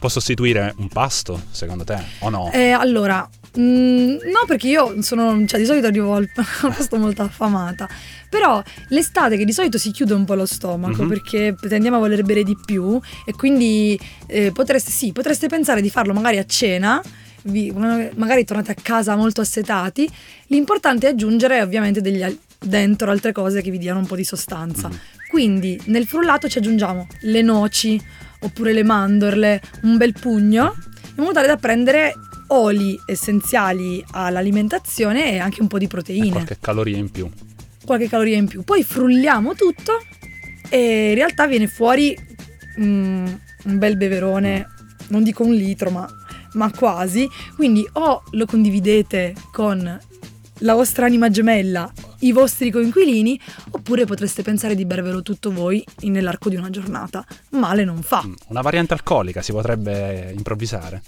può 0.00 0.08
sostituire 0.08 0.74
un 0.78 0.88
pasto 0.88 1.40
secondo 1.52 1.84
te 1.84 1.96
o 2.20 2.30
no? 2.30 2.50
Eh, 2.52 2.70
allora, 2.70 3.28
mm, 3.58 3.62
no, 4.08 4.44
perché 4.46 4.66
io 4.68 5.00
sono, 5.02 5.44
cioè 5.46 5.60
di 5.60 5.66
solito 5.66 5.86
arrivo 5.86 6.14
al, 6.16 6.28
posto 6.74 6.96
molto 6.98 7.22
affamata. 7.22 7.88
Però 8.28 8.62
l'estate 8.88 9.36
che 9.36 9.44
di 9.44 9.52
solito 9.52 9.76
si 9.78 9.90
chiude 9.90 10.14
un 10.14 10.24
po' 10.24 10.34
lo 10.34 10.46
stomaco 10.46 11.02
Mhm. 11.02 11.08
perché 11.08 11.54
tendiamo 11.68 11.96
a 11.96 12.00
voler 12.00 12.22
bere 12.22 12.42
di 12.44 12.56
più 12.64 12.98
e 13.26 13.32
quindi 13.34 13.98
eh, 14.26 14.50
potreste, 14.52 14.90
sì, 14.90 15.12
potreste 15.12 15.48
pensare 15.48 15.80
di 15.82 15.90
farlo 15.90 16.12
magari 16.14 16.38
a 16.38 16.44
cena. 16.46 17.00
vi- 17.44 17.72
magari 17.72 18.44
tornate 18.44 18.72
a 18.72 18.74
casa 18.80 19.16
molto 19.16 19.40
assetati. 19.40 20.06
L'importante 20.48 21.06
è 21.06 21.10
aggiungere 21.10 21.62
ovviamente 21.62 22.02
degli, 22.02 22.22
dentro 22.58 23.10
altre 23.10 23.32
cose 23.32 23.62
che 23.62 23.70
vi 23.70 23.78
diano 23.78 23.98
un 23.98 24.06
po' 24.06 24.14
di 24.14 24.24
sostanza. 24.24 24.88
Mhm. 24.88 24.98
Quindi 25.30 25.80
nel 25.86 26.06
frullato 26.06 26.48
ci 26.50 26.58
aggiungiamo 26.58 27.06
le 27.22 27.40
noci 27.42 27.98
oppure 28.40 28.72
le 28.72 28.82
mandorle, 28.82 29.60
un 29.82 29.96
bel 29.96 30.12
pugno, 30.12 30.74
in 31.16 31.22
modo 31.22 31.32
tale 31.32 31.46
da 31.46 31.56
prendere 31.56 32.14
oli 32.48 32.98
essenziali 33.06 34.04
all'alimentazione 34.12 35.32
e 35.32 35.38
anche 35.38 35.60
un 35.60 35.68
po' 35.68 35.78
di 35.78 35.84
E 35.84 35.88
proteine, 35.88 36.30
qualche 36.30 36.58
caloria 36.60 36.96
in 36.96 37.10
più. 37.10 37.30
qualche 37.84 38.08
caloria 38.08 38.36
in 38.36 38.46
più. 38.48 38.62
Poi 38.64 38.82
frulliamo 38.82 39.54
tutto 39.54 39.92
e 40.68 41.08
in 41.10 41.14
realtà 41.14 41.46
viene 41.46 41.66
fuori 41.68 42.16
mm, 42.80 43.26
un 43.64 43.78
bel 43.78 43.96
beverone, 43.96 44.66
non 45.08 45.22
dico 45.22 45.44
un 45.44 45.54
litro, 45.54 45.90
ma, 45.90 46.08
ma 46.54 46.70
quasi. 46.72 47.28
Quindi 47.54 47.86
o 47.92 48.22
lo 48.32 48.46
condividete 48.46 49.34
con 49.52 49.98
la 50.60 50.74
vostra 50.74 51.06
anima 51.06 51.28
gemella, 51.30 51.90
i 52.20 52.32
vostri 52.32 52.70
coinquilini, 52.70 53.38
oppure 53.72 54.04
potreste 54.04 54.42
pensare 54.42 54.74
di 54.74 54.84
bervelo 54.84 55.22
tutto 55.22 55.50
voi 55.52 55.84
nell'arco 56.02 56.48
di 56.48 56.56
una 56.56 56.70
giornata. 56.70 57.24
Male 57.50 57.84
non 57.84 58.02
fa. 58.02 58.22
Mm, 58.26 58.32
Una 58.48 58.60
variante 58.60 58.92
alcolica 58.94 59.42
si 59.42 59.52
potrebbe 59.52 60.32
improvvisare. 60.36 61.02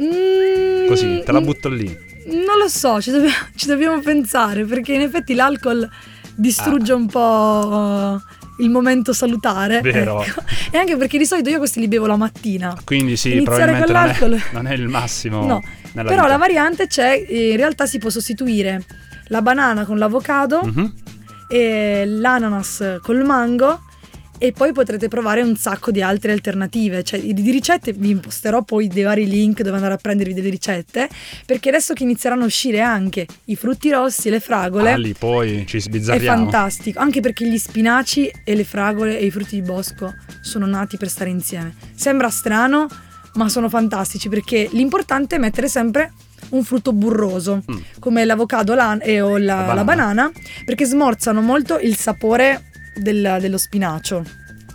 Mm, 0.00 0.86
Così, 0.86 1.22
te 1.24 1.32
la 1.32 1.40
butto 1.40 1.68
lì. 1.68 1.86
Non 2.26 2.56
lo 2.58 2.68
so, 2.68 3.00
ci 3.00 3.10
dobbiamo, 3.10 3.34
ci 3.56 3.66
dobbiamo 3.66 4.00
pensare 4.00 4.64
perché 4.64 4.92
in 4.94 5.00
effetti 5.02 5.34
l'alcol 5.34 5.88
distrugge 6.34 6.92
Ah. 6.92 6.96
un 6.96 7.06
po' 7.06 8.20
il 8.58 8.70
momento 8.70 9.12
salutare. 9.12 9.80
Vero. 9.80 10.22
ecco. 10.22 10.42
E 10.70 10.78
anche 10.78 10.96
perché 10.96 11.18
di 11.18 11.26
solito 11.26 11.50
io 11.50 11.58
questi 11.58 11.80
li 11.80 11.88
bevo 11.88 12.06
la 12.06 12.16
mattina. 12.16 12.76
Quindi 12.84 13.16
sì, 13.16 13.32
Iniziare 13.32 13.72
probabilmente 13.72 13.92
con 13.92 13.94
non 13.94 14.02
è, 14.02 14.06
l'alcol. 14.06 14.42
non 14.52 14.66
è 14.68 14.74
il 14.74 14.88
massimo. 14.88 15.44
No, 15.46 15.62
però 15.92 16.08
vita. 16.08 16.26
la 16.26 16.36
variante 16.36 16.86
c'è, 16.86 17.24
e 17.28 17.50
in 17.50 17.56
realtà 17.56 17.86
si 17.86 17.98
può 17.98 18.10
sostituire 18.10 18.84
la 19.28 19.42
banana 19.42 19.84
con 19.84 19.98
l'avocado 19.98 20.60
Mhm. 20.62 20.92
e 21.48 22.04
l'ananas 22.06 22.98
col 23.02 23.24
mango 23.24 23.82
e 24.38 24.50
poi 24.50 24.72
potrete 24.72 25.06
provare 25.06 25.40
un 25.42 25.54
sacco 25.56 25.92
di 25.92 26.02
altre 26.02 26.32
alternative, 26.32 27.04
cioè 27.04 27.20
di 27.20 27.50
ricette 27.52 27.92
vi 27.92 28.10
imposterò 28.10 28.62
poi 28.64 28.88
dei 28.88 29.04
vari 29.04 29.28
link 29.28 29.62
dove 29.62 29.76
andare 29.76 29.94
a 29.94 29.98
prendervi 29.98 30.34
delle 30.34 30.48
ricette, 30.48 31.08
perché 31.46 31.68
adesso 31.68 31.94
che 31.94 32.02
inizieranno 32.02 32.42
a 32.42 32.46
uscire 32.46 32.80
anche 32.80 33.24
i 33.44 33.54
frutti 33.54 33.88
rossi 33.90 34.26
e 34.26 34.30
le 34.32 34.40
fragole 34.40 34.90
Ah, 34.90 34.96
lì 34.96 35.14
poi 35.16 35.64
ci 35.68 35.76
è 35.76 35.80
sbizzarriamo. 35.80 36.42
fantastico, 36.42 36.98
anche 36.98 37.20
perché 37.20 37.46
gli 37.48 37.56
spinaci 37.58 38.32
e 38.44 38.56
le 38.56 38.64
fragole 38.64 39.16
e 39.16 39.26
i 39.26 39.30
frutti 39.30 39.54
di 39.54 39.62
bosco 39.62 40.12
sono 40.40 40.66
nati 40.66 40.96
per 40.96 41.08
stare 41.08 41.30
insieme. 41.30 41.74
Sembra 41.94 42.28
strano, 42.28 42.88
ma 43.34 43.48
sono 43.48 43.68
fantastici 43.68 44.28
perché 44.28 44.68
l'importante 44.72 45.36
è 45.36 45.38
mettere 45.38 45.68
sempre 45.68 46.12
un 46.50 46.64
frutto 46.64 46.92
burroso, 46.92 47.62
Mm. 47.70 47.76
come 47.98 48.24
l'avocado 48.24 48.74
la- 48.74 48.98
e 48.98 49.20
o 49.20 49.38
la, 49.38 49.44
La 49.54 49.54
banana. 49.62 49.74
la 49.74 49.84
banana, 49.84 50.32
perché 50.64 50.84
smorzano 50.84 51.40
molto 51.40 51.78
il 51.78 51.96
sapore 51.96 52.70
del- 52.96 53.38
dello 53.40 53.56
spinacio, 53.56 54.22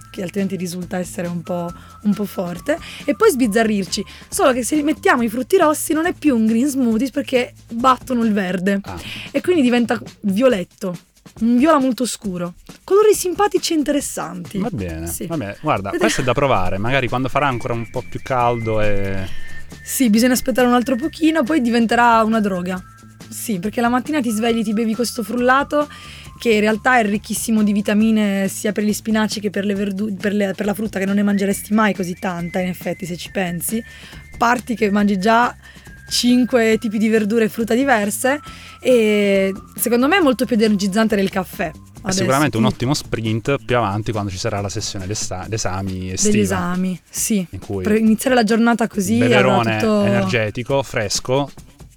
che 0.10 0.24
altrimenti 0.24 0.56
risulta 0.56 0.98
essere 0.98 1.28
un 1.28 1.44
po', 1.44 1.72
un 2.04 2.14
po' 2.16 2.26
forte, 2.26 2.80
e 3.06 3.16
poi 3.16 3.30
sbizzarrirci. 3.30 4.04
Solo 4.28 4.54
che 4.54 4.64
se 4.64 4.82
mettiamo 4.82 5.22
i 5.22 5.30
frutti 5.30 5.58
rossi 5.58 5.94
non 5.94 6.08
è 6.08 6.14
più 6.14 6.36
un 6.36 6.48
green 6.48 6.68
smoothie 6.68 7.12
perché 7.12 7.54
battono 7.70 8.24
il 8.24 8.34
verde 8.34 8.80
Ah, 8.84 9.00
e 9.30 9.42
quindi 9.42 9.62
diventa 9.62 10.02
violetto, 10.22 10.98
un 11.42 11.58
viola 11.58 11.80
molto 11.80 12.06
scuro. 12.06 12.56
Colori 12.84 13.14
simpatici 13.14 13.74
e 13.74 13.78
interessanti. 13.78 14.58
va 14.60 14.70
bene. 14.72 15.08
Sì. 15.08 15.26
Vabbè, 15.26 15.58
guarda, 15.62 15.92
Vedremo. 15.92 16.00
questo 16.00 16.22
è 16.22 16.24
da 16.24 16.34
provare. 16.34 16.78
Magari 16.78 17.08
quando 17.08 17.30
farà 17.30 17.48
ancora 17.48 17.74
un 17.74 17.90
po' 17.90 18.04
più 18.08 18.20
caldo 18.24 18.82
e. 18.82 19.46
Sì, 19.84 20.10
bisogna 20.10 20.34
aspettare 20.34 20.68
un 20.68 20.74
altro 20.74 20.96
pochino, 20.96 21.44
poi 21.44 21.62
diventerà 21.62 22.24
una 22.24 22.40
droga. 22.40 22.82
Sì, 23.30 23.60
perché 23.60 23.82
la 23.82 23.90
mattina 23.90 24.22
ti 24.22 24.30
svegli, 24.30 24.64
ti 24.64 24.74
bevi 24.74 24.96
questo 24.96 25.22
frullato 25.24 25.88
che 26.40 26.54
in 26.54 26.60
realtà 26.60 27.00
è 27.00 27.04
ricchissimo 27.06 27.64
di 27.64 27.74
vitamine 27.74 28.48
sia 28.48 28.72
per 28.72 28.84
gli 28.84 28.94
spinaci 28.94 29.40
che 29.40 29.50
per, 29.50 29.66
le 29.66 29.74
verdu- 29.74 30.16
per, 30.22 30.34
le- 30.34 30.54
per 30.56 30.66
la 30.68 30.74
frutta 30.76 31.00
che 31.00 31.06
non 31.06 31.16
ne 31.16 31.24
mangeresti 31.24 31.74
mai 31.74 31.94
così 31.96 32.16
tanta, 32.20 32.60
in 32.60 32.68
effetti, 32.70 33.06
se 33.06 33.18
ci 33.18 33.32
pensi. 33.32 33.84
Parti 34.38 34.76
che 34.76 34.90
mangi 34.92 35.18
già 35.18 35.54
5 36.10 36.78
tipi 36.80 36.98
di 36.98 37.10
verdure 37.10 37.46
e 37.46 37.50
frutta 37.50 37.74
diverse 37.74 38.40
e 38.80 39.54
secondo 39.76 40.08
me 40.08 40.18
è 40.18 40.22
molto 40.22 40.46
più 40.46 40.56
energizzante 40.56 41.16
del 41.16 41.30
caffè. 41.30 41.66
È 41.72 42.10
adesso, 42.10 42.20
sicuramente 42.20 42.58
un 42.58 42.64
quindi- 42.64 42.74
ottimo 42.76 42.94
sprint 42.94 43.56
più 43.66 43.76
avanti 43.76 44.12
quando 44.12 44.30
ci 44.32 44.38
sarà 44.38 44.62
la 44.62 44.70
sessione 44.70 45.06
d'esa- 45.08 45.46
d'esami 45.48 46.14
estiva. 46.14 46.32
degli 46.32 46.42
esami, 46.42 47.02
sì. 47.10 47.46
In 47.50 47.60
cui 47.60 47.84
Per 47.84 47.96
iniziare 47.98 48.36
la 48.36 48.44
giornata 48.44 48.88
così 48.88 49.18
beverone 49.18 49.78
tutto 49.78 50.06
energetico, 50.06 50.82
fresco, 50.84 51.50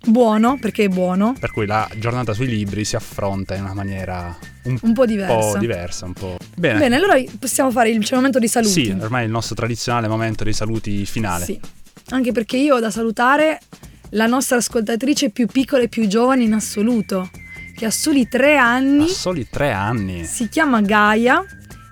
buono, 0.06 0.58
perché 0.58 0.84
è 0.84 0.88
buono, 0.88 1.36
per 1.38 1.52
cui 1.52 1.66
la 1.66 1.88
giornata 1.98 2.32
sui 2.32 2.48
libri 2.48 2.84
si 2.84 2.96
affronta 2.96 3.54
in 3.54 3.62
una 3.62 3.74
maniera 3.74 4.36
un 4.64 4.78
un 4.82 4.92
po' 4.92 5.02
po' 5.02 5.06
diversa. 5.06 5.58
diversa, 5.58 6.06
un 6.06 6.12
po'. 6.14 6.36
Bene. 6.56 6.78
Bene, 6.80 6.96
allora 6.96 7.14
possiamo 7.38 7.70
fare 7.70 7.90
il, 7.90 8.04
momento 8.12 8.38
dei 8.40 8.48
saluti. 8.48 8.84
Sì, 8.86 8.96
ormai 8.98 9.22
è 9.22 9.26
il 9.26 9.30
nostro 9.30 9.54
tradizionale 9.54 10.08
momento 10.08 10.42
dei 10.42 10.52
saluti 10.54 11.04
finale. 11.06 11.44
Sì. 11.44 11.60
Anche 12.08 12.32
perché 12.32 12.56
io 12.56 12.74
ho 12.76 12.80
da 12.80 12.90
salutare 12.90 13.60
la 14.10 14.26
nostra 14.26 14.56
ascoltatrice 14.58 15.30
più 15.30 15.46
piccola 15.46 15.82
e 15.82 15.88
più 15.88 16.06
giovane 16.06 16.42
in 16.42 16.52
assoluto, 16.52 17.30
che 17.76 17.86
ha 17.86 17.90
soli 17.90 18.28
tre 18.28 18.56
anni, 18.56 19.08
soli 19.08 19.46
tre 19.48 19.72
anni. 19.72 20.24
si 20.24 20.48
chiama 20.48 20.80
Gaia 20.80 21.42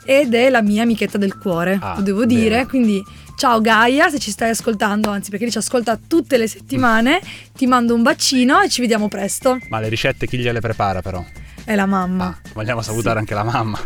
ed 0.04 0.34
è 0.34 0.48
la 0.50 0.62
mia 0.62 0.82
amichetta 0.82 1.18
del 1.18 1.36
cuore, 1.38 1.78
Ah, 1.80 1.94
lo 1.96 2.02
devo 2.02 2.24
bene. 2.26 2.40
dire. 2.40 2.66
Quindi 2.66 3.02
ciao 3.36 3.60
Gaia, 3.60 4.08
se 4.08 4.18
ci 4.18 4.30
stai 4.30 4.50
ascoltando, 4.50 5.10
anzi 5.10 5.30
perché 5.30 5.50
ci 5.50 5.58
ascolta 5.58 5.98
tutte 6.06 6.36
le 6.38 6.48
settimane, 6.48 7.20
ti 7.54 7.66
mando 7.66 7.94
un 7.94 8.02
bacino 8.02 8.60
e 8.60 8.68
ci 8.68 8.80
vediamo 8.80 9.08
presto. 9.08 9.58
Ma 9.68 9.80
le 9.80 9.88
ricette 9.88 10.26
chi 10.26 10.38
gliele 10.38 10.60
prepara 10.60 11.02
però? 11.02 11.24
È 11.64 11.74
la 11.74 11.86
mamma. 11.86 12.24
Ah, 12.26 12.38
vogliamo 12.54 12.80
salutare 12.82 13.14
Sì. 13.14 13.18
anche 13.20 13.34
la 13.34 13.44
mamma. 13.44 13.78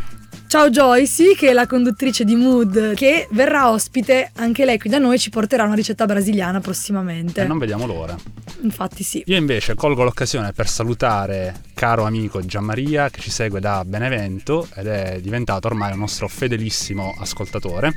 Ciao 0.52 0.68
Joyce, 0.68 1.34
che 1.34 1.48
è 1.48 1.52
la 1.54 1.66
conduttrice 1.66 2.24
di 2.24 2.34
Mood, 2.34 2.92
che 2.92 3.26
verrà 3.30 3.70
ospite 3.70 4.32
anche 4.34 4.66
lei 4.66 4.78
qui 4.78 4.90
da 4.90 4.98
noi 4.98 5.14
e 5.14 5.18
ci 5.18 5.30
porterà 5.30 5.64
una 5.64 5.72
ricetta 5.74 6.04
brasiliana 6.04 6.60
prossimamente. 6.60 7.40
E 7.40 7.46
non 7.46 7.56
vediamo 7.56 7.86
l'ora. 7.86 8.14
Infatti 8.60 9.02
sì. 9.02 9.22
Io 9.28 9.38
invece 9.38 9.74
colgo 9.74 10.04
l'occasione 10.04 10.52
per 10.52 10.68
salutare 10.68 11.54
caro 11.72 12.04
amico 12.04 12.44
Gianmaria 12.44 13.08
che 13.08 13.22
ci 13.22 13.30
segue 13.30 13.60
da 13.60 13.82
Benevento 13.86 14.68
ed 14.74 14.88
è 14.88 15.20
diventato 15.22 15.68
ormai 15.68 15.94
un 15.94 16.00
nostro 16.00 16.28
fedelissimo 16.28 17.14
ascoltatore. 17.18 17.94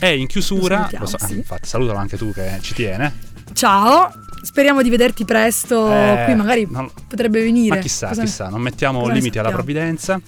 E 0.00 0.18
in 0.18 0.26
chiusura, 0.26 0.88
Lo 0.90 1.06
salutiamo, 1.06 1.06
so- 1.06 1.16
ah, 1.20 1.26
sì. 1.28 1.34
infatti 1.36 1.68
salutalo 1.68 1.98
anche 1.98 2.16
tu 2.16 2.32
che 2.32 2.58
ci 2.60 2.74
tiene. 2.74 3.14
Ciao, 3.52 4.10
speriamo 4.42 4.82
di 4.82 4.90
vederti 4.90 5.24
presto 5.24 5.88
Eh, 5.88 6.22
qui, 6.24 6.34
magari 6.34 6.66
non- 6.68 6.90
potrebbe 7.06 7.40
venire. 7.40 7.76
Ma 7.76 7.80
chissà, 7.80 8.08
Cosa 8.08 8.22
chissà, 8.22 8.48
non 8.48 8.60
mettiamo 8.62 9.06
limiti 9.06 9.38
alla 9.38 9.52
provvidenza. 9.52 10.20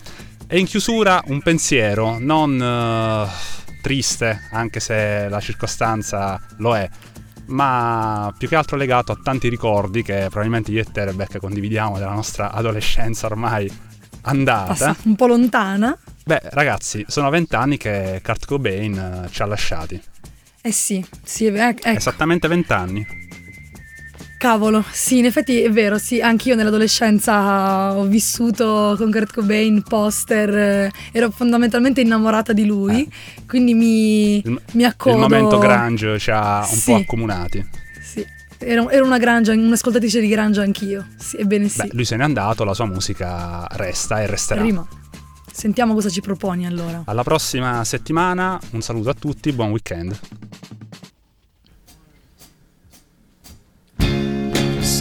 E 0.48 0.60
in 0.60 0.66
chiusura 0.66 1.20
un 1.26 1.42
pensiero, 1.42 2.18
non 2.20 2.60
eh, 2.60 3.26
triste, 3.82 4.46
anche 4.52 4.78
se 4.78 5.28
la 5.28 5.40
circostanza 5.40 6.40
lo 6.58 6.76
è, 6.76 6.88
ma 7.46 8.32
più 8.38 8.46
che 8.46 8.54
altro 8.54 8.76
legato 8.76 9.10
a 9.10 9.18
tanti 9.20 9.48
ricordi 9.48 10.02
che 10.02 10.26
probabilmente 10.30 10.70
io 10.70 10.82
e 10.82 10.84
te, 10.84 11.04
Rebecca, 11.04 11.40
condividiamo 11.40 11.98
della 11.98 12.12
nostra 12.12 12.52
adolescenza 12.52 13.26
ormai 13.26 13.68
andata. 14.22 14.66
Passa 14.66 14.96
un 15.02 15.16
po' 15.16 15.26
lontana. 15.26 15.98
Beh, 16.24 16.40
ragazzi, 16.44 17.04
sono 17.08 17.28
vent'anni 17.28 17.76
che 17.76 18.20
Kurt 18.22 18.46
Cobain 18.46 19.24
eh, 19.24 19.28
ci 19.32 19.42
ha 19.42 19.46
lasciati. 19.46 20.00
Eh 20.60 20.72
sì, 20.72 21.04
sì, 21.24 21.46
eh, 21.46 21.58
ecco, 21.58 21.88
Esattamente 21.88 22.46
vent'anni. 22.46 23.25
Cavolo, 24.46 24.84
sì, 24.92 25.18
in 25.18 25.24
effetti 25.24 25.60
è 25.60 25.70
vero, 25.70 25.98
sì, 25.98 26.20
anch'io 26.20 26.54
nell'adolescenza 26.54 27.94
ho 27.96 28.04
vissuto 28.04 28.94
con 28.96 29.10
Kurt 29.10 29.32
Cobain, 29.32 29.82
poster, 29.82 30.56
eh, 30.56 30.92
ero 31.10 31.30
fondamentalmente 31.30 32.00
innamorata 32.00 32.52
di 32.52 32.64
lui, 32.64 33.10
quindi 33.44 33.74
mi, 33.74 34.36
Il, 34.36 34.60
mi 34.74 34.84
accodo. 34.84 35.16
il 35.16 35.20
momento 35.22 35.58
grunge 35.58 36.18
ci 36.20 36.30
ha 36.30 36.58
un 36.60 36.76
Sì. 36.76 36.92
po' 36.92 36.96
accomunati. 36.98 37.68
Sì, 38.00 38.24
ero, 38.58 38.88
ero 38.88 39.04
una 39.04 39.18
grunge, 39.18 39.50
un'ascoltatrice 39.50 40.20
di 40.20 40.28
grunge 40.28 40.60
anch'io, 40.60 41.06
sì, 41.18 41.38
ebbene 41.38 41.66
sì. 41.68 41.78
Beh, 41.78 41.88
lui 41.94 42.04
se 42.04 42.14
n'è 42.14 42.22
andato, 42.22 42.62
la 42.62 42.72
sua 42.74 42.86
musica 42.86 43.66
resta 43.72 44.22
e 44.22 44.26
resterà. 44.26 44.62
Rima. 44.62 44.86
Sentiamo 45.50 45.92
cosa 45.92 46.08
ci 46.08 46.20
proponi 46.20 46.66
allora. 46.66 47.02
Alla 47.06 47.24
prossima 47.24 47.82
settimana, 47.82 48.60
un 48.70 48.80
saluto 48.80 49.08
a 49.08 49.14
tutti, 49.14 49.50
buon 49.52 49.70
weekend. 49.70 50.16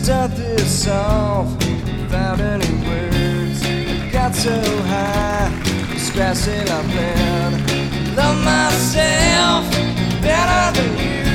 Start 0.06 0.36
this 0.36 0.88
off 0.88 1.48
without 1.58 2.40
any 2.40 2.72
words. 2.88 3.64
Got 4.14 4.36
so 4.36 4.52
high, 4.84 5.50
scratching 5.98 6.64
my 6.66 6.84
plan. 6.94 8.16
Love 8.16 8.38
myself 8.46 9.66
better 10.22 10.80
than 10.80 10.98
you. 11.00 11.35